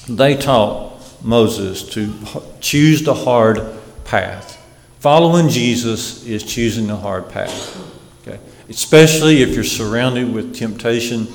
They 0.08 0.36
taught 0.36 0.92
Moses 1.22 1.82
to 1.90 2.12
choose 2.60 3.02
the 3.02 3.14
hard 3.14 3.62
path. 4.04 4.51
Following 5.02 5.48
Jesus 5.48 6.24
is 6.26 6.44
choosing 6.44 6.86
the 6.86 6.94
hard 6.94 7.28
path. 7.28 7.76
Okay? 8.22 8.38
Especially 8.68 9.42
if 9.42 9.52
you're 9.52 9.64
surrounded 9.64 10.32
with 10.32 10.54
temptation, 10.54 11.26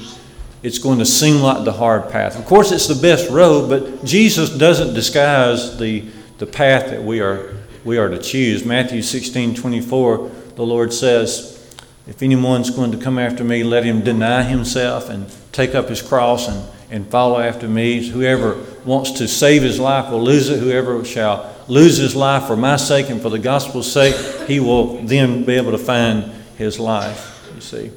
it's 0.63 0.79
going 0.79 0.99
to 0.99 1.05
seem 1.05 1.41
like 1.41 1.65
the 1.65 1.73
hard 1.73 2.09
path. 2.09 2.39
Of 2.39 2.45
course, 2.45 2.71
it's 2.71 2.87
the 2.87 2.95
best 2.95 3.29
road, 3.29 3.67
but 3.67 4.05
Jesus 4.05 4.49
doesn't 4.49 4.93
disguise 4.93 5.77
the, 5.77 6.05
the 6.37 6.45
path 6.45 6.91
that 6.91 7.03
we 7.03 7.19
are, 7.19 7.57
we 7.83 7.97
are 7.97 8.07
to 8.07 8.19
choose. 8.19 8.63
Matthew 8.63 9.01
16 9.01 9.55
24, 9.55 10.31
the 10.55 10.65
Lord 10.65 10.93
says, 10.93 11.75
If 12.07 12.23
anyone's 12.23 12.69
going 12.69 12.93
to 12.93 12.97
come 12.97 13.19
after 13.19 13.43
me, 13.43 13.65
let 13.65 13.83
him 13.83 14.01
deny 14.01 14.43
himself 14.43 15.09
and 15.09 15.29
take 15.51 15.75
up 15.75 15.89
his 15.89 16.01
cross 16.01 16.47
and 16.47 16.65
and 16.89 17.05
follow 17.09 17.39
after 17.39 17.67
me. 17.67 18.07
Whoever 18.07 18.63
wants 18.85 19.11
to 19.11 19.27
save 19.27 19.61
his 19.61 19.79
life 19.79 20.09
will 20.09 20.23
lose 20.23 20.49
it. 20.49 20.59
Whoever 20.59 21.03
shall 21.03 21.53
lose 21.67 21.97
his 21.97 22.15
life 22.15 22.45
for 22.45 22.55
my 22.55 22.75
sake 22.75 23.09
and 23.09 23.21
for 23.21 23.29
the 23.29 23.39
gospel's 23.39 23.91
sake, 23.91 24.15
he 24.47 24.59
will 24.59 25.01
then 25.03 25.43
be 25.43 25.53
able 25.53 25.71
to 25.71 25.77
find 25.77 26.31
his 26.57 26.79
life, 26.79 27.49
you 27.53 27.61
see. 27.61 27.91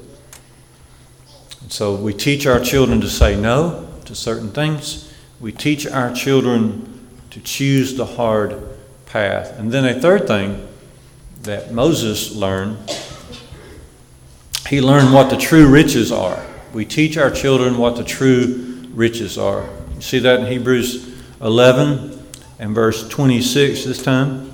And 1.61 1.71
so 1.71 1.95
we 1.95 2.13
teach 2.13 2.45
our 2.45 2.59
children 2.59 3.01
to 3.01 3.09
say 3.09 3.35
no 3.35 3.87
to 4.05 4.15
certain 4.15 4.51
things. 4.51 5.11
We 5.39 5.51
teach 5.51 5.87
our 5.87 6.13
children 6.13 7.07
to 7.31 7.39
choose 7.39 7.95
the 7.95 8.05
hard 8.05 8.61
path. 9.05 9.57
And 9.57 9.71
then 9.71 9.85
a 9.85 9.99
third 9.99 10.27
thing 10.27 10.67
that 11.43 11.71
Moses 11.71 12.35
learned, 12.35 12.77
he 14.67 14.81
learned 14.81 15.13
what 15.13 15.29
the 15.29 15.37
true 15.37 15.67
riches 15.67 16.11
are. 16.11 16.45
We 16.73 16.85
teach 16.85 17.17
our 17.17 17.31
children 17.31 17.77
what 17.77 17.95
the 17.95 18.03
true 18.03 18.87
riches 18.93 19.37
are. 19.37 19.67
You 19.95 20.01
see 20.01 20.19
that 20.19 20.41
in 20.41 20.45
Hebrews 20.47 21.09
11 21.41 22.10
and 22.61 22.75
verse 22.75 23.09
26 23.09 23.83
this 23.83 24.01
time? 24.01 24.53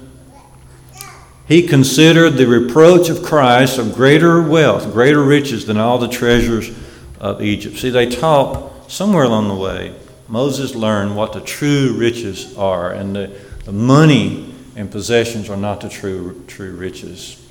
He 1.48 1.68
considered 1.68 2.32
the 2.32 2.48
reproach 2.48 3.10
of 3.10 3.22
Christ 3.22 3.78
of 3.78 3.94
greater 3.94 4.42
wealth, 4.42 4.92
greater 4.92 5.22
riches 5.22 5.66
than 5.66 5.78
all 5.78 6.00
the 6.00 6.08
treasures 6.08 6.72
of 7.20 7.42
Egypt. 7.42 7.78
See, 7.78 7.90
they 7.90 8.10
taught 8.10 8.92
somewhere 8.92 9.26
along 9.26 9.50
the 9.50 9.56
way, 9.56 9.94
Moses 10.30 10.74
learned 10.74 11.16
what 11.16 11.34
the 11.34 11.42
true 11.42 11.94
riches 11.98 12.58
are, 12.58 12.92
and 12.92 13.16
the, 13.16 13.40
the 13.66 13.72
money 13.72 14.54
and 14.76 14.90
possessions 14.90 15.50
are 15.50 15.58
not 15.58 15.82
the 15.82 15.90
true, 15.90 16.44
true 16.48 16.76
riches. 16.76 17.46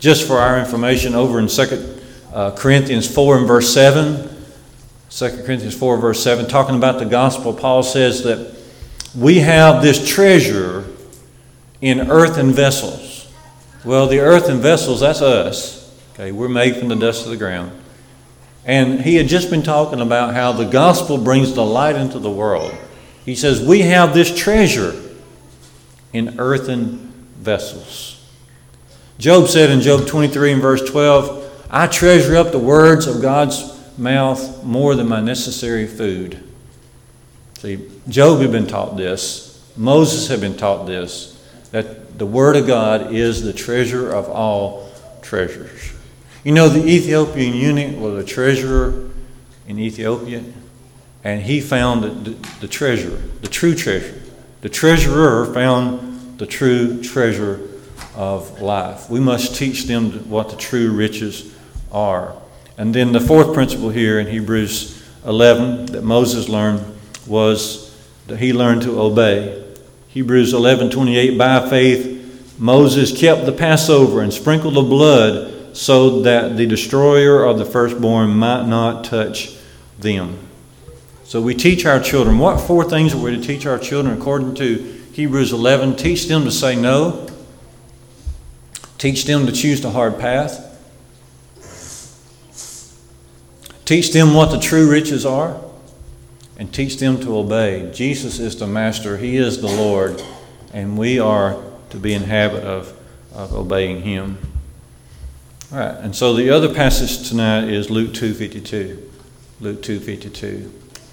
Just 0.00 0.26
for 0.26 0.38
our 0.38 0.58
information, 0.58 1.14
over 1.14 1.38
in 1.38 1.46
2 1.46 2.00
uh, 2.32 2.50
Corinthians 2.56 3.12
4 3.12 3.38
and 3.38 3.46
verse 3.46 3.72
7, 3.72 4.28
2 5.10 5.42
Corinthians 5.44 5.76
4, 5.76 5.96
verse 5.98 6.22
7, 6.22 6.48
talking 6.48 6.76
about 6.76 6.98
the 6.98 7.04
gospel, 7.04 7.52
Paul 7.52 7.82
says 7.82 8.22
that 8.22 8.59
we 9.16 9.38
have 9.38 9.82
this 9.82 10.08
treasure 10.08 10.84
in 11.80 12.10
earthen 12.10 12.52
vessels. 12.52 13.32
Well, 13.84 14.06
the 14.06 14.20
earthen 14.20 14.60
vessels, 14.60 15.00
that's 15.00 15.22
us. 15.22 15.80
Okay, 16.14 16.32
we're 16.32 16.48
made 16.48 16.76
from 16.76 16.88
the 16.88 16.96
dust 16.96 17.24
of 17.24 17.30
the 17.30 17.36
ground. 17.36 17.72
And 18.64 19.00
he 19.00 19.16
had 19.16 19.26
just 19.26 19.50
been 19.50 19.62
talking 19.62 20.00
about 20.00 20.34
how 20.34 20.52
the 20.52 20.66
gospel 20.66 21.16
brings 21.16 21.54
the 21.54 21.64
light 21.64 21.96
into 21.96 22.18
the 22.18 22.30
world. 22.30 22.74
He 23.24 23.34
says, 23.34 23.66
We 23.66 23.80
have 23.82 24.12
this 24.12 24.36
treasure 24.36 25.00
in 26.12 26.38
earthen 26.38 26.98
vessels. 27.38 28.22
Job 29.18 29.48
said 29.48 29.70
in 29.70 29.80
Job 29.80 30.06
23 30.06 30.52
and 30.52 30.62
verse 30.62 30.88
12, 30.88 31.66
I 31.70 31.86
treasure 31.86 32.36
up 32.36 32.52
the 32.52 32.58
words 32.58 33.06
of 33.06 33.22
God's 33.22 33.78
mouth 33.98 34.64
more 34.64 34.94
than 34.94 35.08
my 35.08 35.20
necessary 35.20 35.86
food. 35.86 36.42
See, 37.60 37.78
Job 38.08 38.40
had 38.40 38.52
been 38.52 38.66
taught 38.66 38.96
this, 38.96 39.62
Moses 39.76 40.28
had 40.28 40.40
been 40.40 40.56
taught 40.56 40.86
this, 40.86 41.38
that 41.72 42.18
the 42.18 42.24
Word 42.24 42.56
of 42.56 42.66
God 42.66 43.12
is 43.12 43.42
the 43.42 43.52
treasure 43.52 44.10
of 44.10 44.30
all 44.30 44.90
treasures. 45.20 45.92
You 46.42 46.52
know, 46.52 46.70
the 46.70 46.82
Ethiopian 46.82 47.52
eunuch 47.52 48.00
was 48.00 48.24
a 48.24 48.26
treasurer 48.26 49.10
in 49.68 49.78
Ethiopia, 49.78 50.42
and 51.22 51.42
he 51.42 51.60
found 51.60 52.02
the, 52.02 52.30
the, 52.30 52.48
the 52.60 52.66
treasure, 52.66 53.20
the 53.42 53.48
true 53.48 53.74
treasure. 53.74 54.18
The 54.62 54.70
treasurer 54.70 55.52
found 55.52 56.38
the 56.38 56.46
true 56.46 57.02
treasure 57.02 57.60
of 58.14 58.62
life. 58.62 59.10
We 59.10 59.20
must 59.20 59.54
teach 59.54 59.84
them 59.84 60.30
what 60.30 60.48
the 60.48 60.56
true 60.56 60.92
riches 60.92 61.54
are. 61.92 62.34
And 62.78 62.94
then 62.94 63.12
the 63.12 63.20
fourth 63.20 63.52
principle 63.52 63.90
here 63.90 64.18
in 64.18 64.28
Hebrews 64.28 65.04
11 65.26 65.86
that 65.92 66.02
Moses 66.02 66.48
learned 66.48 66.96
was 67.30 67.96
that 68.26 68.38
he 68.38 68.52
learned 68.52 68.82
to 68.82 69.00
obey. 69.00 69.64
Hebrews 70.08 70.52
11:28 70.52 71.38
by 71.38 71.68
faith 71.68 72.56
Moses 72.58 73.16
kept 73.16 73.46
the 73.46 73.52
Passover 73.52 74.20
and 74.20 74.32
sprinkled 74.32 74.74
the 74.74 74.82
blood 74.82 75.54
so 75.72 76.20
that 76.22 76.56
the 76.56 76.66
destroyer 76.66 77.42
of 77.44 77.58
the 77.58 77.64
firstborn 77.64 78.30
might 78.30 78.66
not 78.66 79.04
touch 79.04 79.54
them. 79.98 80.36
So 81.24 81.40
we 81.40 81.54
teach 81.54 81.86
our 81.86 82.00
children. 82.00 82.38
What 82.38 82.60
four 82.60 82.84
things 82.84 83.14
are 83.14 83.18
we 83.18 83.34
to 83.34 83.42
teach 83.42 83.64
our 83.64 83.78
children 83.78 84.14
according 84.14 84.56
to 84.56 84.96
Hebrews 85.12 85.52
11 85.52 85.96
teach 85.96 86.26
them 86.26 86.44
to 86.44 86.50
say 86.50 86.76
no. 86.76 87.28
Teach 88.98 89.24
them 89.24 89.46
to 89.46 89.52
choose 89.52 89.80
the 89.80 89.90
hard 89.90 90.18
path. 90.18 90.66
Teach 93.86 94.12
them 94.12 94.34
what 94.34 94.50
the 94.50 94.58
true 94.58 94.90
riches 94.90 95.24
are 95.24 95.58
and 96.60 96.74
teach 96.74 96.98
them 96.98 97.18
to 97.18 97.38
obey. 97.38 97.90
Jesus 97.90 98.38
is 98.38 98.54
the 98.54 98.66
master, 98.66 99.16
He 99.16 99.38
is 99.38 99.62
the 99.62 99.66
Lord, 99.66 100.22
and 100.74 100.98
we 100.98 101.18
are 101.18 101.58
to 101.88 101.96
be 101.96 102.12
in 102.12 102.24
habit 102.24 102.62
of, 102.64 102.94
of 103.32 103.54
obeying 103.54 104.02
Him. 104.02 104.36
All 105.72 105.78
right, 105.78 105.94
and 105.94 106.14
so 106.14 106.34
the 106.34 106.50
other 106.50 106.72
passage 106.72 107.26
tonight 107.26 107.64
is 107.64 107.88
Luke 107.88 108.10
2.52. 108.10 109.02
Luke 109.60 109.80
2.52. 109.80 110.70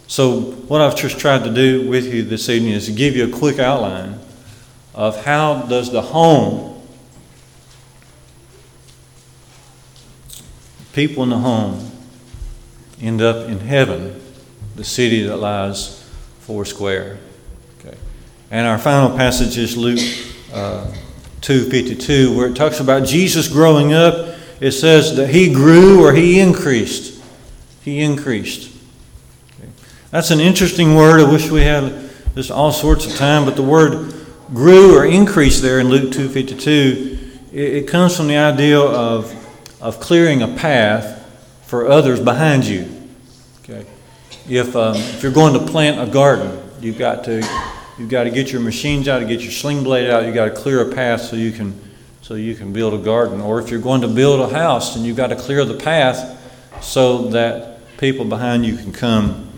So 0.08 0.42
what 0.42 0.82
I've 0.82 0.98
just 0.98 1.18
tried 1.18 1.46
to 1.46 1.54
do 1.54 1.88
with 1.88 2.14
you 2.14 2.24
this 2.24 2.50
evening 2.50 2.74
is 2.74 2.90
give 2.90 3.16
you 3.16 3.30
a 3.30 3.32
quick 3.32 3.58
outline 3.58 4.20
of 4.94 5.24
how 5.24 5.62
does 5.62 5.94
the 5.94 6.02
home, 6.02 6.86
people 10.92 11.24
in 11.24 11.30
the 11.30 11.38
home, 11.38 11.90
end 13.00 13.22
up 13.22 13.48
in 13.48 13.62
heaven 13.62 14.27
the 14.78 14.84
city 14.84 15.24
that 15.24 15.38
lies 15.38 16.08
four 16.40 16.64
square. 16.64 17.18
Okay. 17.80 17.98
And 18.52 18.66
our 18.66 18.78
final 18.78 19.10
passage 19.18 19.58
is 19.58 19.76
Luke 19.76 20.00
uh, 20.54 20.86
2.52, 21.42 22.36
where 22.36 22.48
it 22.48 22.56
talks 22.56 22.80
about 22.80 23.06
Jesus 23.06 23.48
growing 23.48 23.92
up. 23.92 24.36
It 24.62 24.72
says 24.72 25.16
that 25.18 25.30
he 25.30 25.52
grew 25.52 26.06
or 26.06 26.14
he 26.14 26.40
increased. 26.40 27.22
He 27.84 28.00
increased. 28.00 28.72
Okay. 29.60 29.70
That's 30.12 30.30
an 30.32 30.40
interesting 30.40 30.96
word. 30.96 31.22
I 31.22 31.32
wish 31.32 31.50
we 31.50 31.62
had 31.62 32.10
just 32.36 32.52
all 32.52 32.72
sorts 32.72 33.08
of 33.08 33.16
time, 33.16 33.46
but 33.46 33.56
the 33.56 33.64
word 33.64 34.14
grew 34.54 34.96
or 34.96 35.06
increased 35.06 35.64
there 35.64 35.80
in 35.80 35.90
Luke 35.90 36.12
2.52, 36.12 37.52
it, 37.52 37.60
it 37.60 37.88
comes 37.88 38.16
from 38.16 38.28
the 38.28 38.38
idea 38.38 38.80
of, 38.80 39.34
of 39.82 40.00
clearing 40.00 40.44
a 40.44 40.48
path 40.48 41.16
for 41.66 41.88
others 41.88 42.20
behind 42.20 42.66
you. 42.66 42.97
If, 44.50 44.78
um, 44.78 44.96
if 44.96 45.24
you're 45.24 45.34
going 45.34 45.54
to 45.54 45.72
plant 45.72 46.00
a 46.00 46.10
garden, 46.10 46.58
you've 46.80 46.98
got 46.98 47.26
to 47.26 47.46
you've 47.98 48.10
got 48.10 48.24
to 48.24 48.30
get 48.30 48.50
your 48.50 48.62
machines 48.62 49.10
out, 49.10 49.20
to 49.20 49.26
get 49.26 49.42
your 49.42 49.52
sling 49.52 49.84
blade 49.84 50.10
out. 50.10 50.26
You've 50.26 50.36
got 50.36 50.46
to 50.46 50.52
clear 50.52 50.90
a 50.90 50.96
path 50.96 51.22
so 51.22 51.36
you 51.36 51.52
can 51.52 51.78
so 52.22 52.36
you 52.36 52.56
can 52.56 52.72
build 52.72 52.94
a 52.94 52.98
garden. 52.98 53.42
Or 53.42 53.60
if 53.60 53.70
you're 53.70 53.82
going 53.82 54.02
to 54.02 54.08
build 54.08 54.40
a 54.40 54.54
house, 54.54 54.96
then 54.96 55.04
you've 55.04 55.18
got 55.18 55.28
to 55.28 55.36
clear 55.36 55.66
the 55.66 55.78
path 55.78 56.34
so 56.82 57.30
that 57.30 57.80
people 57.98 58.24
behind 58.24 58.66
you 58.66 58.78
can 58.78 58.94
come. 58.94 59.50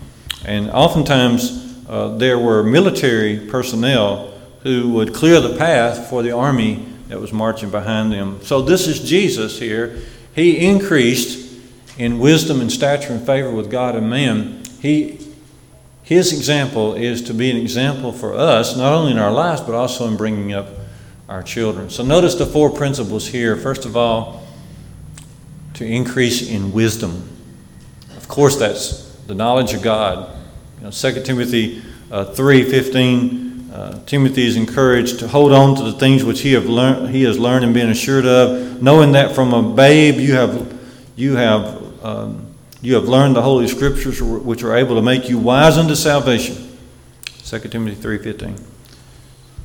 And 0.44 0.70
oftentimes 0.70 1.84
uh, 1.88 2.16
there 2.16 2.38
were 2.38 2.62
military 2.64 3.46
personnel 3.48 4.34
who 4.62 4.90
would 4.90 5.14
clear 5.14 5.40
the 5.40 5.56
path 5.56 6.08
for 6.10 6.22
the 6.22 6.32
army 6.32 6.86
that 7.08 7.20
was 7.20 7.32
marching 7.32 7.70
behind 7.70 8.12
them. 8.12 8.40
So 8.42 8.62
this 8.62 8.88
is 8.88 9.08
Jesus 9.08 9.58
here. 9.58 9.98
He 10.34 10.66
increased 10.66 11.60
in 11.98 12.18
wisdom 12.18 12.60
and 12.60 12.72
stature 12.72 13.12
and 13.12 13.24
favor 13.24 13.50
with 13.50 13.70
God 13.70 13.94
and 13.94 14.08
man 14.08 14.59
he, 14.80 15.18
his 16.02 16.32
example 16.32 16.94
is 16.94 17.22
to 17.22 17.34
be 17.34 17.50
an 17.50 17.56
example 17.56 18.12
for 18.12 18.34
us, 18.34 18.76
not 18.76 18.92
only 18.92 19.12
in 19.12 19.18
our 19.18 19.30
lives, 19.30 19.60
but 19.60 19.74
also 19.74 20.08
in 20.08 20.16
bringing 20.16 20.52
up 20.52 20.68
our 21.28 21.42
children. 21.42 21.90
So 21.90 22.02
notice 22.02 22.34
the 22.34 22.46
four 22.46 22.70
principles 22.70 23.28
here. 23.28 23.56
First 23.56 23.84
of 23.84 23.96
all, 23.96 24.42
to 25.74 25.86
increase 25.86 26.50
in 26.50 26.72
wisdom. 26.72 27.28
Of 28.16 28.26
course, 28.26 28.56
that's 28.56 29.14
the 29.26 29.34
knowledge 29.34 29.72
of 29.72 29.82
God. 29.82 30.36
You 30.78 30.84
know, 30.84 30.90
2 30.90 31.22
Timothy 31.22 31.82
uh, 32.10 32.24
3 32.24 32.64
15, 32.64 33.70
uh, 33.72 34.04
Timothy 34.04 34.46
is 34.46 34.56
encouraged 34.56 35.20
to 35.20 35.28
hold 35.28 35.52
on 35.52 35.76
to 35.76 35.84
the 35.84 35.92
things 35.92 36.24
which 36.24 36.40
he, 36.40 36.54
have 36.54 36.66
learned, 36.66 37.14
he 37.14 37.22
has 37.22 37.38
learned 37.38 37.64
and 37.64 37.72
been 37.72 37.90
assured 37.90 38.26
of, 38.26 38.82
knowing 38.82 39.12
that 39.12 39.34
from 39.34 39.54
a 39.54 39.62
babe 39.62 40.16
you 40.16 40.34
have, 40.34 40.80
you 41.14 41.36
have 41.36 42.04
um, 42.04 42.49
you 42.82 42.94
have 42.94 43.04
learned 43.04 43.36
the 43.36 43.42
Holy 43.42 43.68
Scriptures, 43.68 44.22
which 44.22 44.62
are 44.62 44.74
able 44.74 44.96
to 44.96 45.02
make 45.02 45.28
you 45.28 45.38
wise 45.38 45.76
unto 45.76 45.94
salvation. 45.94 46.78
2 47.44 47.58
Timothy 47.68 48.00
3.15. 48.00 48.60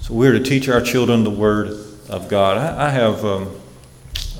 So 0.01 0.13
we're 0.13 0.33
to 0.33 0.43
teach 0.43 0.67
our 0.67 0.81
children 0.81 1.23
the 1.23 1.29
Word 1.29 1.69
of 2.09 2.27
God. 2.27 2.57
I, 2.57 2.87
I 2.87 2.89
have, 2.89 3.23
um, 3.23 3.55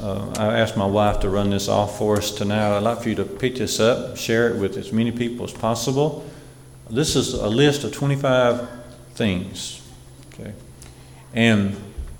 uh, 0.01 0.33
I 0.38 0.59
asked 0.59 0.75
my 0.75 0.85
wife 0.85 1.21
to 1.21 1.29
run 1.29 1.51
this 1.51 1.69
off 1.69 1.97
for 1.97 2.17
us 2.17 2.31
tonight. 2.31 2.75
I'd 2.75 2.83
like 2.83 3.01
for 3.01 3.09
you 3.09 3.15
to 3.15 3.25
pick 3.25 3.55
this 3.55 3.79
up, 3.79 4.17
share 4.17 4.49
it 4.49 4.59
with 4.59 4.77
as 4.77 4.91
many 4.91 5.11
people 5.11 5.45
as 5.45 5.53
possible. 5.53 6.29
This 6.89 7.15
is 7.15 7.33
a 7.33 7.47
list 7.47 7.83
of 7.83 7.93
25 7.93 8.67
things. 9.13 9.81
Okay. 10.33 10.53
And 11.33 11.75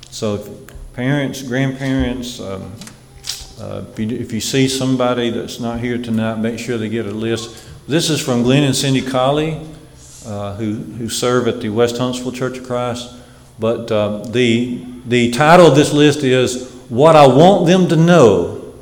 so 0.10 0.58
parents, 0.94 1.42
grandparents, 1.42 2.40
um, 2.40 2.72
uh, 3.60 3.84
if, 3.90 4.00
you, 4.00 4.10
if, 4.10 4.34
you, 4.34 4.42
see 4.42 4.68
somebody 4.68 5.30
that's 5.30 5.60
not 5.60 5.80
here 5.80 5.98
tonight, 5.98 6.40
make 6.40 6.60
sure 6.60 6.78
they 6.78 6.90
get 6.90 7.06
a 7.06 7.12
list. 7.12 7.66
This 7.88 8.10
is 8.10 8.20
from 8.20 8.44
Glenn 8.44 8.64
and 8.64 8.76
Cindy 8.76 9.02
Colley, 9.02 9.62
uh, 10.26 10.56
who, 10.56 10.74
who 10.74 11.08
serve 11.08 11.48
at 11.48 11.62
the 11.62 11.70
West 11.70 11.98
Huntsville 11.98 12.34
Church 12.34 12.58
of 12.58 12.66
Christ. 12.66 13.16
But 13.58 13.90
uh, 13.92 14.24
the, 14.24 14.86
the 15.06 15.32
title 15.32 15.68
of 15.68 15.76
this 15.76 15.94
list 15.94 16.24
is 16.24 16.70
What 16.90 17.16
I 17.16 17.28
Want 17.28 17.68
Them 17.68 17.88
to 17.88 17.96
Know. 17.96 18.74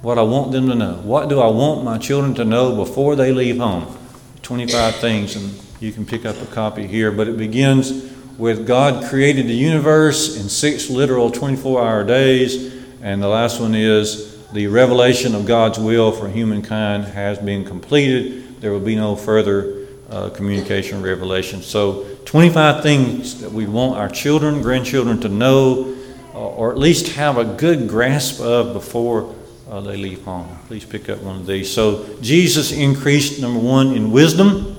What 0.00 0.16
I 0.16 0.22
Want 0.22 0.52
Them 0.52 0.68
to 0.68 0.76
Know. 0.76 0.94
What 1.02 1.28
do 1.28 1.40
I 1.40 1.48
want 1.48 1.82
my 1.82 1.98
children 1.98 2.34
to 2.36 2.44
know 2.44 2.76
before 2.76 3.16
they 3.16 3.32
leave 3.32 3.58
home? 3.58 3.96
25 4.42 4.94
things, 4.96 5.34
and 5.34 5.60
you 5.80 5.90
can 5.92 6.06
pick 6.06 6.24
up 6.24 6.40
a 6.40 6.46
copy 6.46 6.86
here. 6.86 7.10
But 7.10 7.26
it 7.26 7.36
begins 7.36 8.14
with 8.38 8.64
God 8.64 9.04
created 9.10 9.48
the 9.48 9.54
universe 9.54 10.40
in 10.40 10.48
six 10.48 10.88
literal 10.88 11.32
24 11.32 11.82
hour 11.82 12.04
days. 12.04 12.77
And 13.00 13.22
the 13.22 13.28
last 13.28 13.60
one 13.60 13.74
is 13.74 14.36
the 14.50 14.66
revelation 14.66 15.34
of 15.34 15.46
God's 15.46 15.78
will 15.78 16.10
for 16.10 16.28
humankind 16.28 17.04
has 17.04 17.38
been 17.38 17.64
completed. 17.64 18.60
There 18.60 18.72
will 18.72 18.80
be 18.80 18.96
no 18.96 19.14
further 19.14 19.86
uh, 20.10 20.30
communication 20.30 21.02
revelation. 21.02 21.62
So, 21.62 22.06
25 22.24 22.82
things 22.82 23.40
that 23.40 23.52
we 23.52 23.66
want 23.66 23.96
our 23.98 24.08
children, 24.08 24.62
grandchildren 24.62 25.20
to 25.20 25.28
know, 25.28 25.94
uh, 26.34 26.38
or 26.38 26.72
at 26.72 26.78
least 26.78 27.14
have 27.14 27.38
a 27.38 27.44
good 27.44 27.88
grasp 27.88 28.40
of 28.40 28.72
before 28.72 29.34
uh, 29.70 29.80
they 29.80 29.96
leave 29.96 30.22
home. 30.24 30.48
Please 30.66 30.84
pick 30.84 31.08
up 31.08 31.20
one 31.20 31.36
of 31.36 31.46
these. 31.46 31.72
So, 31.72 32.18
Jesus 32.20 32.72
increased, 32.72 33.40
number 33.40 33.60
one, 33.60 33.92
in 33.92 34.10
wisdom, 34.10 34.76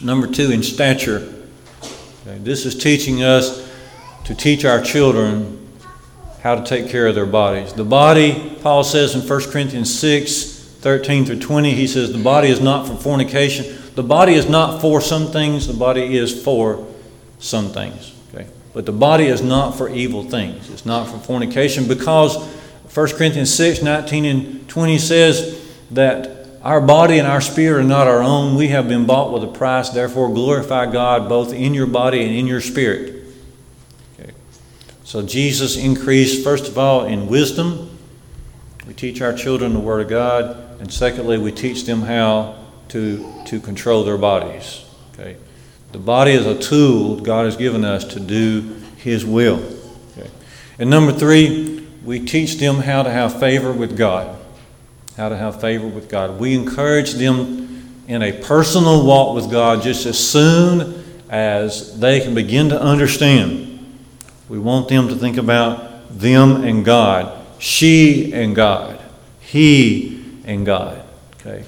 number 0.00 0.26
two, 0.26 0.50
in 0.50 0.62
stature. 0.62 1.32
Okay, 2.26 2.38
this 2.38 2.66
is 2.66 2.76
teaching 2.76 3.22
us 3.22 3.68
to 4.24 4.34
teach 4.34 4.64
our 4.64 4.80
children 4.80 5.61
how 6.42 6.56
to 6.56 6.64
take 6.64 6.90
care 6.90 7.06
of 7.06 7.14
their 7.14 7.26
bodies. 7.26 7.72
The 7.72 7.84
body, 7.84 8.58
Paul 8.62 8.82
says 8.84 9.14
in 9.14 9.20
1 9.26 9.50
Corinthians 9.50 9.96
6 9.98 10.60
13 10.82 11.24
through 11.24 11.38
20, 11.38 11.74
he 11.74 11.86
says, 11.86 12.12
The 12.12 12.22
body 12.22 12.48
is 12.48 12.60
not 12.60 12.88
for 12.88 12.96
fornication. 12.96 13.78
The 13.94 14.02
body 14.02 14.34
is 14.34 14.48
not 14.48 14.80
for 14.80 15.00
some 15.00 15.28
things, 15.28 15.68
the 15.68 15.74
body 15.74 16.16
is 16.16 16.42
for 16.42 16.84
some 17.38 17.68
things. 17.68 18.12
Okay? 18.34 18.48
But 18.72 18.86
the 18.86 18.92
body 18.92 19.26
is 19.26 19.42
not 19.42 19.76
for 19.76 19.88
evil 19.88 20.24
things. 20.24 20.70
It's 20.70 20.84
not 20.84 21.08
for 21.08 21.18
fornication 21.18 21.86
because 21.86 22.36
1 22.92 23.08
Corinthians 23.10 23.54
6 23.54 23.82
19 23.82 24.24
and 24.24 24.68
20 24.68 24.98
says 24.98 25.72
that 25.92 26.48
our 26.62 26.80
body 26.80 27.18
and 27.18 27.28
our 27.28 27.40
spirit 27.40 27.80
are 27.80 27.88
not 27.88 28.08
our 28.08 28.22
own. 28.22 28.56
We 28.56 28.68
have 28.68 28.88
been 28.88 29.06
bought 29.06 29.32
with 29.32 29.44
a 29.44 29.52
price. 29.52 29.90
Therefore, 29.90 30.32
glorify 30.32 30.90
God 30.90 31.28
both 31.28 31.52
in 31.52 31.74
your 31.74 31.86
body 31.86 32.24
and 32.24 32.34
in 32.34 32.48
your 32.48 32.60
spirit. 32.60 33.21
So, 35.12 35.20
Jesus 35.20 35.76
increased, 35.76 36.42
first 36.42 36.68
of 36.68 36.78
all, 36.78 37.04
in 37.04 37.26
wisdom. 37.26 37.90
We 38.86 38.94
teach 38.94 39.20
our 39.20 39.34
children 39.34 39.74
the 39.74 39.78
Word 39.78 40.00
of 40.00 40.08
God. 40.08 40.80
And 40.80 40.90
secondly, 40.90 41.36
we 41.36 41.52
teach 41.52 41.84
them 41.84 42.00
how 42.00 42.56
to, 42.88 43.30
to 43.44 43.60
control 43.60 44.04
their 44.04 44.16
bodies. 44.16 44.86
Okay. 45.12 45.36
The 45.92 45.98
body 45.98 46.30
is 46.30 46.46
a 46.46 46.58
tool 46.58 47.20
God 47.20 47.44
has 47.44 47.58
given 47.58 47.84
us 47.84 48.06
to 48.14 48.20
do 48.20 48.74
His 48.96 49.22
will. 49.22 49.62
Okay. 50.16 50.30
And 50.78 50.88
number 50.88 51.12
three, 51.12 51.86
we 52.02 52.24
teach 52.24 52.56
them 52.56 52.76
how 52.76 53.02
to 53.02 53.10
have 53.10 53.38
favor 53.38 53.70
with 53.70 53.98
God 53.98 54.38
how 55.18 55.28
to 55.28 55.36
have 55.36 55.60
favor 55.60 55.86
with 55.86 56.08
God. 56.08 56.40
We 56.40 56.54
encourage 56.54 57.12
them 57.12 58.00
in 58.08 58.22
a 58.22 58.32
personal 58.32 59.04
walk 59.04 59.34
with 59.34 59.50
God 59.50 59.82
just 59.82 60.06
as 60.06 60.18
soon 60.18 61.04
as 61.28 62.00
they 62.00 62.20
can 62.20 62.34
begin 62.34 62.70
to 62.70 62.80
understand. 62.80 63.71
We 64.52 64.58
want 64.58 64.88
them 64.88 65.08
to 65.08 65.14
think 65.14 65.38
about 65.38 66.10
them 66.10 66.62
and 66.62 66.84
God, 66.84 67.42
she 67.58 68.34
and 68.34 68.54
God, 68.54 69.00
he 69.40 70.22
and 70.44 70.66
God. 70.66 71.02
Okay. 71.36 71.64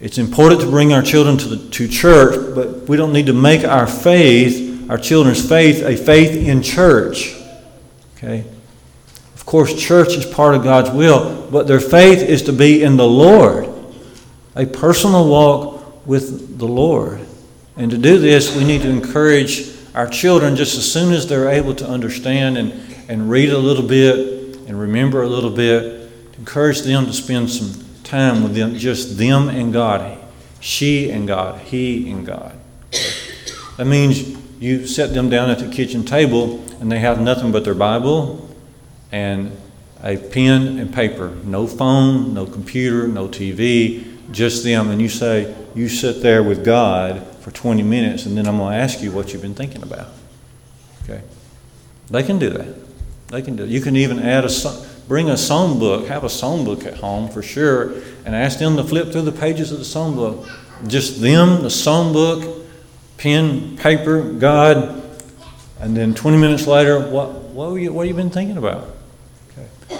It's 0.00 0.16
important 0.16 0.62
to 0.62 0.70
bring 0.70 0.94
our 0.94 1.02
children 1.02 1.36
to 1.36 1.46
the 1.46 1.70
to 1.72 1.86
church, 1.86 2.54
but 2.54 2.88
we 2.88 2.96
don't 2.96 3.12
need 3.12 3.26
to 3.26 3.34
make 3.34 3.64
our 3.64 3.86
faith, 3.86 4.88
our 4.88 4.96
children's 4.96 5.46
faith, 5.46 5.82
a 5.82 5.94
faith 5.94 6.48
in 6.48 6.62
church. 6.62 7.36
Okay 8.16 8.46
Of 9.34 9.44
course, 9.44 9.78
church 9.78 10.16
is 10.16 10.24
part 10.24 10.54
of 10.54 10.64
God's 10.64 10.88
will, 10.88 11.50
but 11.50 11.66
their 11.66 11.80
faith 11.80 12.22
is 12.22 12.44
to 12.44 12.52
be 12.54 12.82
in 12.82 12.96
the 12.96 13.06
Lord, 13.06 13.68
a 14.56 14.64
personal 14.64 15.28
walk 15.28 16.06
with 16.06 16.58
the 16.58 16.66
Lord. 16.66 17.20
And 17.76 17.90
to 17.90 17.98
do 17.98 18.18
this, 18.18 18.56
we 18.56 18.64
need 18.64 18.80
to 18.80 18.88
encourage 18.88 19.77
our 19.98 20.06
children 20.06 20.54
just 20.54 20.78
as 20.78 20.90
soon 20.90 21.12
as 21.12 21.26
they're 21.26 21.48
able 21.48 21.74
to 21.74 21.84
understand 21.84 22.56
and, 22.56 22.72
and 23.08 23.28
read 23.28 23.50
a 23.50 23.58
little 23.58 23.82
bit 23.82 24.56
and 24.68 24.78
remember 24.78 25.22
a 25.22 25.26
little 25.26 25.50
bit, 25.50 26.08
encourage 26.38 26.82
them 26.82 27.04
to 27.04 27.12
spend 27.12 27.50
some 27.50 27.84
time 28.04 28.44
with 28.44 28.54
them, 28.54 28.76
just 28.76 29.18
them 29.18 29.48
and 29.48 29.72
God, 29.72 30.16
she 30.60 31.10
and 31.10 31.26
God, 31.26 31.60
he 31.62 32.08
and 32.12 32.24
God. 32.24 32.56
That 33.76 33.86
means 33.86 34.38
you 34.60 34.86
set 34.86 35.14
them 35.14 35.30
down 35.30 35.50
at 35.50 35.58
the 35.58 35.68
kitchen 35.68 36.04
table 36.04 36.64
and 36.80 36.92
they 36.92 37.00
have 37.00 37.20
nothing 37.20 37.50
but 37.50 37.64
their 37.64 37.74
Bible 37.74 38.48
and 39.10 39.50
a 40.04 40.16
pen 40.16 40.78
and 40.78 40.94
paper. 40.94 41.30
No 41.42 41.66
phone, 41.66 42.34
no 42.34 42.46
computer, 42.46 43.08
no 43.08 43.26
TV, 43.26 44.06
just 44.30 44.62
them. 44.62 44.90
And 44.90 45.02
you 45.02 45.08
say, 45.08 45.56
You 45.74 45.88
sit 45.88 46.22
there 46.22 46.44
with 46.44 46.64
God 46.64 47.27
for 47.48 47.54
20 47.54 47.82
minutes, 47.82 48.26
and 48.26 48.36
then 48.36 48.46
I'm 48.46 48.58
going 48.58 48.72
to 48.72 48.78
ask 48.78 49.00
you 49.00 49.10
what 49.10 49.32
you've 49.32 49.40
been 49.40 49.54
thinking 49.54 49.82
about. 49.82 50.08
Okay? 51.04 51.22
They 52.10 52.22
can 52.22 52.38
do 52.38 52.50
that. 52.50 52.74
They 53.28 53.40
can 53.40 53.56
do 53.56 53.64
it. 53.64 53.70
You 53.70 53.80
can 53.80 53.96
even 53.96 54.18
add 54.18 54.44
a 54.44 54.50
song, 54.50 54.84
bring 55.08 55.30
a 55.30 55.36
song 55.38 55.78
book, 55.78 56.08
have 56.08 56.24
a 56.24 56.28
song 56.28 56.66
book 56.66 56.84
at 56.84 56.98
home 56.98 57.30
for 57.30 57.40
sure, 57.40 57.94
and 58.26 58.34
ask 58.34 58.58
them 58.58 58.76
to 58.76 58.84
flip 58.84 59.12
through 59.12 59.22
the 59.22 59.32
pages 59.32 59.72
of 59.72 59.78
the 59.78 59.84
song 59.86 60.14
book. 60.14 60.46
Just 60.88 61.22
them, 61.22 61.62
the 61.62 61.70
song 61.70 62.12
book, 62.12 62.66
pen, 63.16 63.78
paper, 63.78 64.22
God, 64.22 65.02
and 65.80 65.96
then 65.96 66.12
20 66.14 66.36
minutes 66.36 66.66
later, 66.66 67.00
what, 67.00 67.30
what, 67.30 67.72
you, 67.76 67.94
what 67.94 68.06
have 68.06 68.14
you 68.14 68.22
been 68.22 68.30
thinking 68.30 68.58
about? 68.58 68.94
Okay. 69.52 69.98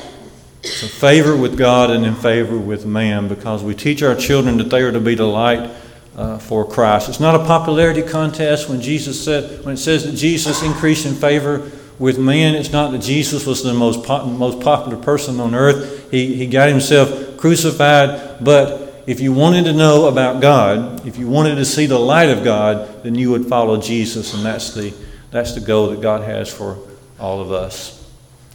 So, 0.65 0.87
favor 0.87 1.35
with 1.35 1.57
God 1.57 1.91
and 1.91 2.05
in 2.05 2.15
favor 2.15 2.59
with 2.59 2.85
man 2.85 3.27
because 3.27 3.65
we 3.65 3.75
teach 3.75 4.03
our 4.03 4.15
children 4.15 4.59
that 4.59 4.69
they 4.69 4.83
are 4.83 4.93
to 4.93 5.01
be 5.01 5.15
the 5.15 5.25
light 5.25 5.71
uh, 6.19 6.37
for 6.37 6.69
Christ. 6.69 7.09
It's 7.09 7.21
not 7.21 7.37
a 7.37 7.45
popularity 7.45 8.03
contest 8.03 8.69
when 8.69 8.81
Jesus 8.81 9.25
said, 9.25 9.65
when 9.65 9.75
it 9.75 9.79
says 9.79 10.05
that 10.05 10.17
Jesus 10.17 10.63
increased 10.65 11.07
in 11.07 11.15
favor 11.15 11.71
with 12.01 12.19
men, 12.19 12.57
it's 12.57 12.73
not 12.73 12.91
that 12.91 12.99
Jesus 12.99 13.47
was 13.47 13.63
the 13.63 13.73
most, 13.73 14.05
po- 14.05 14.27
most 14.27 14.61
popular 14.61 14.97
person 15.01 15.39
on 15.39 15.55
earth. 15.55 16.11
He, 16.11 16.35
he 16.35 16.49
got 16.49 16.69
himself 16.69 17.37
crucified, 17.37 18.45
but 18.45 19.05
if 19.07 19.21
you 19.21 19.33
wanted 19.33 19.65
to 19.67 19.73
know 19.73 20.09
about 20.09 20.43
God, 20.43 21.07
if 21.07 21.19
you 21.19 21.29
wanted 21.29 21.55
to 21.55 21.65
see 21.65 21.87
the 21.87 21.99
light 21.99 22.31
of 22.31 22.43
God, 22.43 23.05
then 23.05 23.15
you 23.15 23.31
would 23.31 23.47
follow 23.47 23.81
Jesus, 23.81 24.35
and 24.35 24.45
that's 24.45 24.75
the, 24.75 24.93
that's 25.31 25.55
the 25.55 25.61
goal 25.61 25.91
that 25.91 26.01
God 26.01 26.23
has 26.23 26.53
for 26.53 26.79
all 27.21 27.41
of 27.41 27.53
us. 27.53 28.13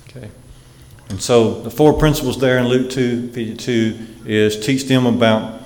Okay. 0.09 0.29
And 1.09 1.21
so 1.21 1.61
the 1.61 1.71
four 1.71 1.93
principles 1.93 2.39
there 2.39 2.57
in 2.57 2.67
Luke 2.67 2.91
2 2.91 3.31
52 3.31 4.07
is 4.25 4.65
teach 4.65 4.83
them 4.85 5.05
about, 5.05 5.62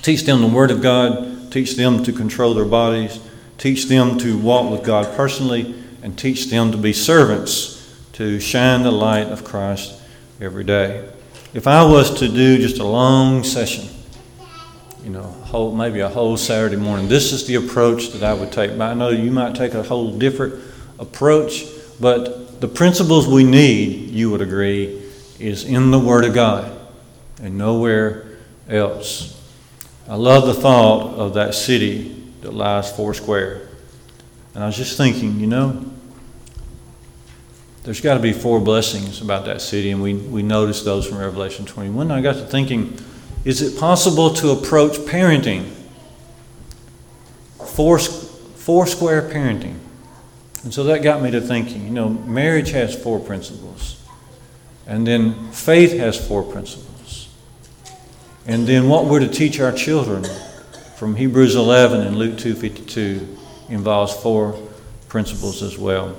teach 0.00 0.22
them 0.22 0.40
the 0.40 0.46
Word 0.46 0.70
of 0.70 0.80
God, 0.80 1.52
teach 1.52 1.76
them 1.76 2.02
to 2.04 2.12
control 2.12 2.54
their 2.54 2.64
bodies, 2.64 3.20
teach 3.58 3.86
them 3.86 4.18
to 4.18 4.38
walk 4.38 4.70
with 4.70 4.84
God 4.84 5.14
personally, 5.16 5.74
and 6.02 6.18
teach 6.18 6.46
them 6.46 6.72
to 6.72 6.78
be 6.78 6.92
servants 6.92 7.78
to 8.14 8.40
shine 8.40 8.82
the 8.82 8.90
light 8.90 9.28
of 9.28 9.44
Christ 9.44 10.00
every 10.40 10.64
day. 10.64 11.08
If 11.54 11.66
I 11.66 11.84
was 11.84 12.18
to 12.20 12.28
do 12.28 12.58
just 12.58 12.78
a 12.78 12.84
long 12.84 13.44
session, 13.44 13.88
you 15.04 15.10
know, 15.10 15.22
whole, 15.22 15.74
maybe 15.74 16.00
a 16.00 16.08
whole 16.08 16.36
Saturday 16.36 16.76
morning, 16.76 17.08
this 17.08 17.32
is 17.32 17.46
the 17.46 17.56
approach 17.56 18.10
that 18.12 18.22
I 18.22 18.34
would 18.34 18.52
take. 18.52 18.76
But 18.78 18.90
I 18.90 18.94
know 18.94 19.10
you 19.10 19.30
might 19.30 19.54
take 19.54 19.74
a 19.74 19.82
whole 19.82 20.16
different 20.16 20.54
approach, 20.98 21.64
but 22.00 22.60
the 22.60 22.68
principles 22.68 23.26
we 23.26 23.44
need, 23.44 24.10
you 24.10 24.30
would 24.30 24.40
agree, 24.40 25.02
is 25.38 25.64
in 25.64 25.90
the 25.90 25.98
Word 25.98 26.24
of 26.24 26.34
God 26.34 26.72
and 27.42 27.58
nowhere 27.58 28.38
else. 28.68 29.41
I 30.08 30.16
love 30.16 30.46
the 30.46 30.54
thought 30.54 31.14
of 31.14 31.34
that 31.34 31.54
city 31.54 32.16
that 32.40 32.52
lies 32.52 32.90
four 32.94 33.14
square. 33.14 33.68
And 34.54 34.62
I 34.62 34.66
was 34.66 34.76
just 34.76 34.96
thinking, 34.96 35.40
you 35.40 35.46
know, 35.46 35.84
there's 37.84 38.00
got 38.00 38.14
to 38.14 38.20
be 38.20 38.32
four 38.32 38.60
blessings 38.60 39.20
about 39.20 39.44
that 39.46 39.60
city, 39.60 39.90
and 39.90 40.02
we, 40.02 40.14
we 40.14 40.42
noticed 40.42 40.84
those 40.84 41.06
from 41.06 41.18
Revelation 41.18 41.66
21. 41.66 42.10
I 42.10 42.20
got 42.20 42.34
to 42.34 42.46
thinking, 42.46 42.96
is 43.44 43.60
it 43.60 43.78
possible 43.78 44.32
to 44.34 44.50
approach 44.50 44.92
parenting, 44.98 45.70
four, 47.58 47.98
four 47.98 48.86
square 48.86 49.22
parenting, 49.22 49.78
and 50.64 50.72
so 50.72 50.84
that 50.84 51.02
got 51.02 51.22
me 51.22 51.30
to 51.32 51.40
thinking, 51.40 51.84
you 51.84 51.90
know, 51.90 52.08
marriage 52.08 52.70
has 52.70 52.94
four 52.94 53.18
principles. 53.18 54.00
And 54.86 55.06
then 55.06 55.50
faith 55.50 55.92
has 55.98 56.24
four 56.24 56.42
principles. 56.42 56.91
And 58.46 58.66
then 58.66 58.88
what 58.88 59.06
we're 59.06 59.20
to 59.20 59.28
teach 59.28 59.60
our 59.60 59.72
children 59.72 60.24
from 60.96 61.16
Hebrews 61.16 61.54
11 61.54 62.00
and 62.00 62.16
Luke 62.16 62.36
2:52 62.38 63.26
involves 63.68 64.12
four 64.12 64.56
principles 65.08 65.62
as 65.62 65.78
well. 65.78 66.14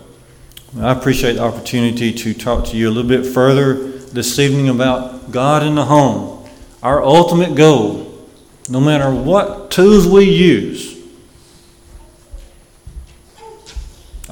I 0.79 0.91
appreciate 0.91 1.33
the 1.33 1.43
opportunity 1.43 2.11
to 2.11 2.33
talk 2.33 2.65
to 2.67 2.77
you 2.77 2.89
a 2.89 2.91
little 2.91 3.09
bit 3.09 3.25
further 3.25 3.73
this 4.11 4.39
evening 4.39 4.69
about 4.69 5.31
God 5.31 5.63
in 5.63 5.75
the 5.75 5.85
home. 5.85 6.45
Our 6.81 7.03
ultimate 7.03 7.55
goal, 7.55 8.27
no 8.69 8.79
matter 8.79 9.09
what 9.09 9.69
tools 9.69 10.07
we 10.07 10.23
use, 10.23 10.93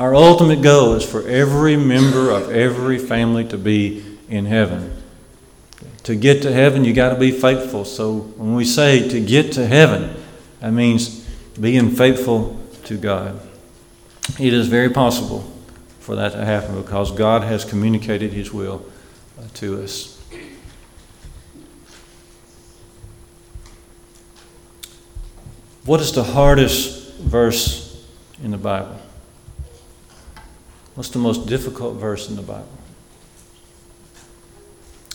Our 0.02 0.16
ultimate 0.16 0.62
goal 0.62 0.94
is 0.94 1.06
for 1.06 1.28
every 1.28 1.76
member 1.76 2.32
of 2.32 2.50
every 2.50 2.98
family 2.98 3.44
to 3.50 3.58
be 3.58 4.04
in 4.30 4.46
heaven. 4.46 5.01
To 6.04 6.16
get 6.16 6.42
to 6.42 6.52
heaven, 6.52 6.84
you 6.84 6.94
got 6.94 7.10
to 7.10 7.20
be 7.20 7.32
faithful. 7.32 7.86
So 7.86 8.20
when 8.20 8.56
we 8.56 8.66
say 8.66 9.08
to 9.10 9.20
get 9.20 9.52
to 9.54 9.68
heaven, 9.68 10.16
that 10.60 10.72
means 10.72 11.28
being 11.60 11.92
faithful 11.92 12.60
to 12.86 12.98
God. 12.98 13.40
It 14.40 14.54
is 14.54 14.68
very 14.68 14.90
possible 14.90 15.42
for 16.00 16.16
that 16.16 16.32
to 16.32 16.44
happen 16.44 16.82
because 16.82 17.12
God 17.12 17.44
has 17.44 17.64
communicated 17.64 18.34
His 18.34 18.52
will 18.52 18.86
uh, 19.40 19.44
to 19.56 19.84
us. 19.84 20.18
What 25.86 26.00
is 26.00 26.12
the 26.12 26.24
hardest 26.24 27.16
verse 27.18 28.06
in 28.44 28.52
the 28.52 28.58
Bible? 28.58 29.00
What's 30.96 31.10
the 31.10 31.20
most 31.20 31.48
difficult 31.48 31.96
verse 31.96 32.30
in 32.30 32.36
the 32.36 32.42
Bible? 32.42 32.81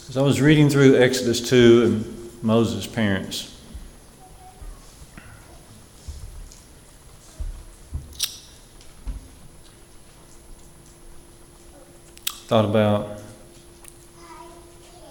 As 0.09 0.17
I 0.17 0.23
was 0.23 0.41
reading 0.41 0.71
through 0.71 0.97
Exodus 1.03 1.41
2 1.41 1.83
and 1.83 2.43
Moses' 2.43 2.87
parents, 2.87 3.53
thought 12.47 12.65
about 12.65 13.21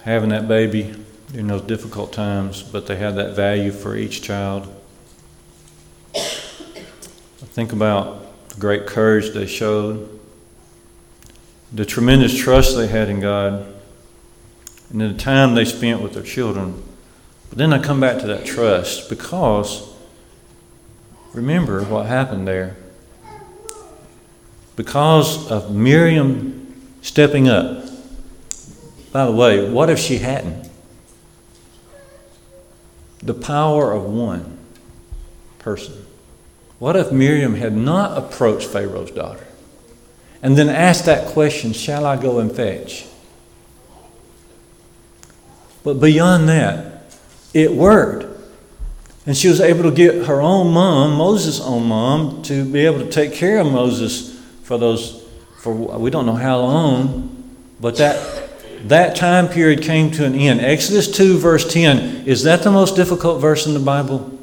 having 0.04 0.30
that 0.30 0.48
baby 0.48 0.94
during 1.30 1.48
those 1.48 1.60
difficult 1.60 2.14
times, 2.14 2.62
but 2.62 2.86
they 2.86 2.96
had 2.96 3.16
that 3.16 3.36
value 3.36 3.72
for 3.72 3.96
each 3.96 4.22
child. 4.22 4.66
I 6.14 6.20
think 7.52 7.74
about 7.74 8.48
the 8.48 8.58
great 8.58 8.86
courage 8.86 9.34
they 9.34 9.46
showed 9.46 10.08
the 11.70 11.84
tremendous 11.84 12.34
trust 12.34 12.78
they 12.78 12.86
had 12.86 13.10
in 13.10 13.20
God, 13.20 13.74
and 14.90 15.00
the 15.00 15.14
time 15.14 15.54
they 15.54 15.64
spent 15.64 16.00
with 16.00 16.14
their 16.14 16.22
children 16.22 16.82
But 17.48 17.58
then 17.58 17.72
I 17.72 17.78
come 17.78 18.00
back 18.00 18.20
to 18.20 18.26
that 18.26 18.44
trust 18.44 19.08
because 19.08 19.88
remember 21.32 21.84
what 21.84 22.06
happened 22.06 22.46
there. 22.46 22.76
Because 24.74 25.50
of 25.50 25.74
Miriam 25.74 26.66
stepping 27.02 27.48
up. 27.48 27.84
By 29.12 29.24
the 29.24 29.32
way, 29.32 29.70
what 29.70 29.88
if 29.88 29.98
she 29.98 30.18
hadn't? 30.18 30.68
The 33.22 33.32
power 33.32 33.92
of 33.92 34.04
one 34.04 34.58
person. 35.58 36.04
What 36.78 36.96
if 36.96 37.10
Miriam 37.10 37.54
had 37.54 37.74
not 37.74 38.18
approached 38.18 38.68
Pharaoh's 38.68 39.10
daughter 39.10 39.46
and 40.42 40.58
then 40.58 40.68
asked 40.68 41.06
that 41.06 41.28
question, 41.28 41.72
Shall 41.72 42.04
I 42.04 42.20
go 42.20 42.38
and 42.38 42.52
fetch? 42.52 43.06
But 45.86 46.00
beyond 46.00 46.48
that, 46.48 47.04
it 47.54 47.70
worked. 47.70 48.26
And 49.24 49.36
she 49.36 49.46
was 49.46 49.60
able 49.60 49.84
to 49.84 49.92
get 49.92 50.26
her 50.26 50.40
own 50.40 50.72
mom, 50.72 51.16
Moses' 51.16 51.60
own 51.60 51.86
mom, 51.86 52.42
to 52.42 52.64
be 52.64 52.84
able 52.86 52.98
to 52.98 53.08
take 53.08 53.32
care 53.32 53.60
of 53.60 53.70
Moses 53.70 54.36
for 54.64 54.78
those, 54.78 55.24
for 55.60 55.72
we 55.72 56.10
don't 56.10 56.26
know 56.26 56.34
how 56.34 56.58
long, 56.58 57.54
but 57.80 57.98
that, 57.98 58.88
that 58.88 59.14
time 59.14 59.46
period 59.46 59.80
came 59.80 60.10
to 60.10 60.24
an 60.24 60.34
end. 60.34 60.60
Exodus 60.60 61.08
2, 61.16 61.38
verse 61.38 61.72
10, 61.72 62.26
is 62.26 62.42
that 62.42 62.64
the 62.64 62.72
most 62.72 62.96
difficult 62.96 63.40
verse 63.40 63.64
in 63.64 63.72
the 63.72 63.78
Bible? 63.78 64.36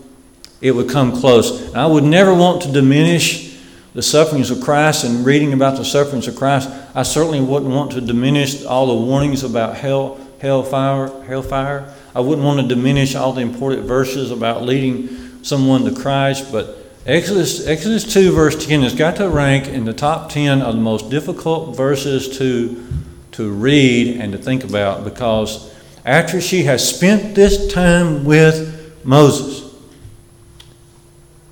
It 0.61 0.71
would 0.71 0.89
come 0.89 1.11
close. 1.11 1.75
I 1.75 1.85
would 1.87 2.05
never 2.05 2.33
want 2.33 2.61
to 2.61 2.71
diminish 2.71 3.59
the 3.93 4.01
sufferings 4.01 4.49
of 4.49 4.61
Christ 4.61 5.03
and 5.03 5.25
reading 5.25 5.51
about 5.51 5.75
the 5.75 5.83
sufferings 5.83 6.25
of 6.25 6.37
Christ. 6.37 6.69
I 6.95 7.03
certainly 7.03 7.41
wouldn't 7.41 7.69
want 7.69 7.91
to 7.91 7.99
diminish 7.99 8.63
all 8.63 8.87
the 8.87 9.05
warnings 9.05 9.43
about 9.43 9.75
hell 9.75 10.22
hellfire, 10.43 11.07
hellfire. 11.23 11.93
I 12.13 12.19
wouldn't 12.19 12.45
want 12.45 12.59
to 12.59 12.67
diminish 12.67 13.15
all 13.15 13.31
the 13.31 13.39
important 13.39 13.87
verses 13.87 14.29
about 14.29 14.61
leading 14.61 15.41
someone 15.41 15.85
to 15.85 15.95
Christ, 15.95 16.51
but 16.51 16.77
Exodus, 17.05 17.65
Exodus 17.65 18.11
2, 18.13 18.33
verse 18.33 18.65
10 18.65 18.81
has 18.81 18.93
got 18.93 19.15
to 19.15 19.29
rank 19.29 19.69
in 19.69 19.85
the 19.85 19.93
top 19.93 20.29
10 20.29 20.61
of 20.61 20.75
the 20.75 20.81
most 20.81 21.09
difficult 21.09 21.77
verses 21.77 22.37
to, 22.39 22.85
to 23.31 23.51
read 23.51 24.19
and 24.19 24.33
to 24.33 24.37
think 24.37 24.65
about 24.65 25.05
because 25.05 25.73
after 26.03 26.41
she 26.41 26.63
has 26.63 26.93
spent 26.93 27.35
this 27.35 27.71
time 27.71 28.25
with 28.25 29.01
Moses, 29.05 29.73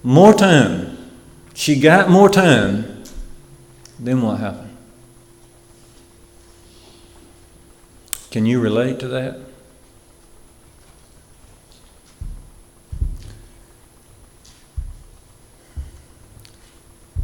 more 0.03 0.33
time, 0.33 0.97
she 1.53 1.79
got 1.79 2.09
more 2.09 2.29
time, 2.29 3.03
then 3.97 4.21
what 4.21 4.41
happened? 4.41 4.70
Can 8.31 8.45
you 8.45 8.61
relate 8.61 8.97
to 9.01 9.09
that? 9.09 9.39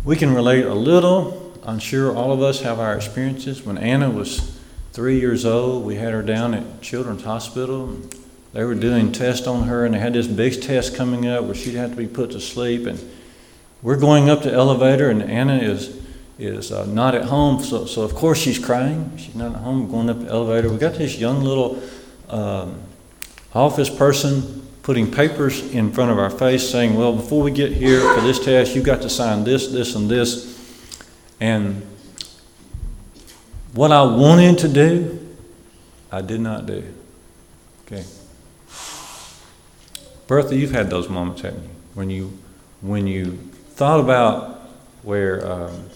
We 0.04 0.18
can 0.18 0.34
relate 0.34 0.66
a 0.66 0.74
little. 0.74 1.54
I'm 1.64 1.80
sure 1.80 2.14
all 2.14 2.34
of 2.34 2.42
us 2.42 2.60
have 2.62 2.80
our 2.80 2.94
experiences. 2.94 3.64
When 3.64 3.78
Anna 3.78 4.10
was 4.10 4.60
three 4.92 5.18
years 5.18 5.46
old, 5.46 5.86
we 5.86 5.96
had 5.96 6.12
her 6.12 6.22
down 6.22 6.54
at 6.54 6.82
Children's 6.82 7.24
Hospital. 7.24 7.98
They 8.52 8.66
were 8.66 8.76
doing 8.76 9.14
tests 9.14 9.48
on 9.48 9.68
her, 9.68 9.86
and 9.86 9.94
they 9.94 10.00
had 10.00 10.12
this 10.12 10.28
big 10.28 10.62
test 10.62 10.94
coming 10.94 11.26
up 11.26 11.46
where 11.46 11.56
she'd 11.56 11.76
have 11.76 11.92
to 11.92 11.96
be 11.96 12.08
put 12.08 12.32
to 12.32 12.42
sleep. 12.42 12.86
And 12.86 13.00
we're 13.82 13.98
going 13.98 14.30
up 14.30 14.44
the 14.44 14.52
elevator, 14.52 15.10
and 15.10 15.24
Anna 15.24 15.58
is 15.58 16.02
is 16.40 16.72
uh, 16.72 16.86
not 16.86 17.16
at 17.16 17.26
home, 17.26 17.64
so, 17.64 17.86
so 17.86 18.04
of 18.04 18.14
course 18.14 18.38
she's 18.38 18.60
crying. 18.60 19.12
She's 19.18 19.36
not 19.36 19.56
at 19.56 19.62
home, 19.62 19.90
going 19.90 20.10
up 20.10 20.20
the 20.20 20.28
elevator. 20.28 20.70
We 20.70 20.78
got 20.78 20.96
this 20.96 21.18
young 21.18 21.42
little 21.42 21.82
um, 22.30 22.82
office 23.54 23.90
person 23.90 24.68
putting 24.84 25.12
papers 25.12 25.62
in 25.74 25.92
front 25.92 26.12
of 26.12 26.20
our 26.20 26.30
face 26.30 26.70
saying, 26.70 26.96
Well, 26.96 27.14
before 27.14 27.42
we 27.42 27.52
get 27.52 27.72
here 27.72 28.02
for 28.14 28.22
this 28.22 28.44
test, 28.44 28.76
you've 28.76 28.86
got 28.86 29.02
to 29.02 29.10
sign 29.10 29.44
this, 29.44 29.68
this, 29.68 29.96
and 29.96 30.10
this. 30.10 30.56
And 31.40 31.86
what 33.74 33.92
I 33.92 34.04
wanted 34.04 34.60
to 34.60 34.68
do, 34.68 35.36
I 36.12 36.22
did 36.22 36.42
not 36.42 36.66
do. 36.68 36.84
Okay. 37.86 38.04
Bertha, 40.28 40.56
you've 40.56 40.72
had 40.72 40.90
those 40.90 41.10
moments, 41.10 41.42
haven't 41.42 41.64
you? 41.64 41.70
When 41.94 42.10
you, 42.10 42.38
when 42.82 43.08
you 43.08 43.38
thought 43.72 44.00
about 44.00 44.70
where. 45.02 45.52
Um, 45.52 45.90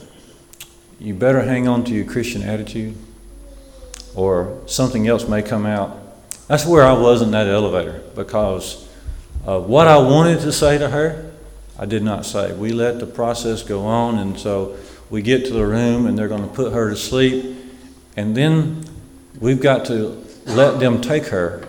you 1.01 1.15
better 1.15 1.41
hang 1.41 1.67
on 1.67 1.83
to 1.85 1.93
your 1.93 2.05
Christian 2.05 2.43
attitude, 2.43 2.95
or 4.15 4.61
something 4.67 5.07
else 5.07 5.27
may 5.27 5.41
come 5.41 5.65
out. 5.65 5.97
That's 6.47 6.65
where 6.65 6.85
I 6.85 6.93
was 6.93 7.21
in 7.23 7.31
that 7.31 7.47
elevator 7.47 8.03
because 8.15 8.87
of 9.43 9.67
what 9.67 9.87
I 9.87 9.97
wanted 9.97 10.41
to 10.41 10.51
say 10.51 10.77
to 10.77 10.89
her, 10.89 11.31
I 11.79 11.87
did 11.87 12.03
not 12.03 12.25
say. 12.25 12.53
We 12.53 12.71
let 12.71 12.99
the 12.99 13.07
process 13.07 13.63
go 13.63 13.85
on, 13.85 14.19
and 14.19 14.39
so 14.39 14.77
we 15.09 15.23
get 15.23 15.45
to 15.45 15.53
the 15.53 15.65
room 15.65 16.05
and 16.05 16.17
they're 16.17 16.27
going 16.27 16.47
to 16.47 16.53
put 16.53 16.71
her 16.71 16.91
to 16.91 16.95
sleep, 16.95 17.55
and 18.15 18.37
then 18.37 18.85
we've 19.39 19.61
got 19.61 19.85
to 19.85 20.23
let 20.45 20.79
them 20.79 21.01
take 21.01 21.25
her 21.27 21.67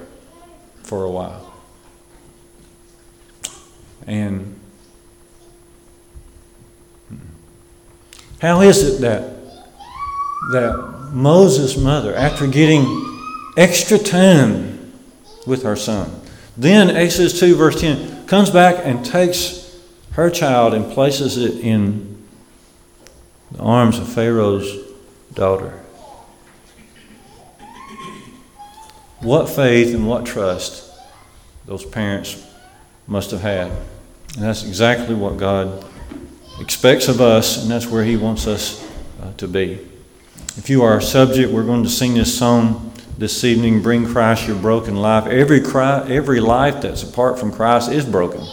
for 0.83 1.05
a 1.05 1.11
while. 1.11 1.55
And 4.07 4.52
How 8.43 8.61
is 8.61 8.83
it 8.83 9.01
that, 9.03 9.23
that 10.51 11.11
Moses' 11.13 11.77
mother, 11.77 12.13
after 12.13 12.49
getting 12.49 12.85
extra 13.57 13.99
time 13.99 14.93
with 15.47 15.63
her 15.63 15.77
son, 15.77 16.11
then 16.57 16.91
Exodus 16.91 17.39
2, 17.39 17.55
verse 17.55 17.81
10, 17.81 18.27
comes 18.27 18.51
back 18.51 18.85
and 18.85 19.07
takes 19.07 19.81
her 20.15 20.29
child 20.29 20.75
and 20.75 20.93
places 20.93 21.37
it 21.37 21.61
in 21.61 22.21
the 23.53 23.61
arms 23.61 24.01
of 24.01 24.13
Pharaoh's 24.13 24.89
daughter? 25.35 25.79
What 29.21 29.49
faith 29.49 29.95
and 29.95 30.09
what 30.09 30.27
trust 30.27 30.91
those 31.67 31.85
parents 31.85 32.45
must 33.07 33.31
have 33.31 33.43
had. 33.43 33.69
And 33.69 34.43
that's 34.43 34.65
exactly 34.65 35.15
what 35.15 35.37
God 35.37 35.85
expects 36.63 37.09
of 37.09 37.21
us, 37.21 37.61
and 37.61 37.71
that's 37.71 37.87
where 37.87 38.05
He 38.05 38.17
wants 38.17 38.47
us 38.47 38.89
uh, 39.21 39.33
to 39.35 39.49
be. 39.49 39.81
If 40.57 40.71
you 40.71 40.83
are 40.83 40.99
a 40.99 41.03
subject, 41.03 41.53
we're 41.53 41.65
going 41.65 41.83
to 41.83 41.91
sing 41.91 42.15
this 42.15 42.39
song 42.39 42.93
this 43.19 43.43
evening 43.45 43.83
Bring 43.83 44.07
Christ 44.07 44.47
Your 44.47 44.57
Broken 44.57 44.97
Life. 44.97 45.27
Every, 45.27 45.61
cry, 45.61 46.09
every 46.09 46.41
life 46.41 46.81
that's 46.81 47.03
apart 47.03 47.39
from 47.39 47.53
Christ 47.53 47.91
is 47.91 48.05
broken. 48.05 48.47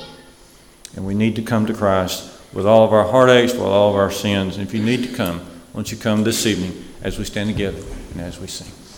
And 0.95 1.05
we 1.05 1.13
need 1.13 1.35
to 1.35 1.41
come 1.41 1.65
to 1.67 1.73
Christ 1.73 2.35
with 2.51 2.65
all 2.65 2.83
of 2.83 2.93
our 2.93 3.07
heartaches, 3.07 3.53
with 3.53 3.61
all 3.61 3.91
of 3.91 3.95
our 3.95 4.11
sins. 4.11 4.57
And 4.57 4.67
if 4.67 4.73
you 4.73 4.83
need 4.83 5.03
to 5.03 5.15
come, 5.15 5.45
won't 5.73 5.91
you 5.91 5.97
come 5.97 6.23
this 6.23 6.45
evening 6.45 6.83
as 7.03 7.19
we 7.19 7.25
stand 7.25 7.49
together 7.49 7.81
and 8.11 8.21
as 8.21 8.39
we 8.39 8.47
sing? 8.47 8.78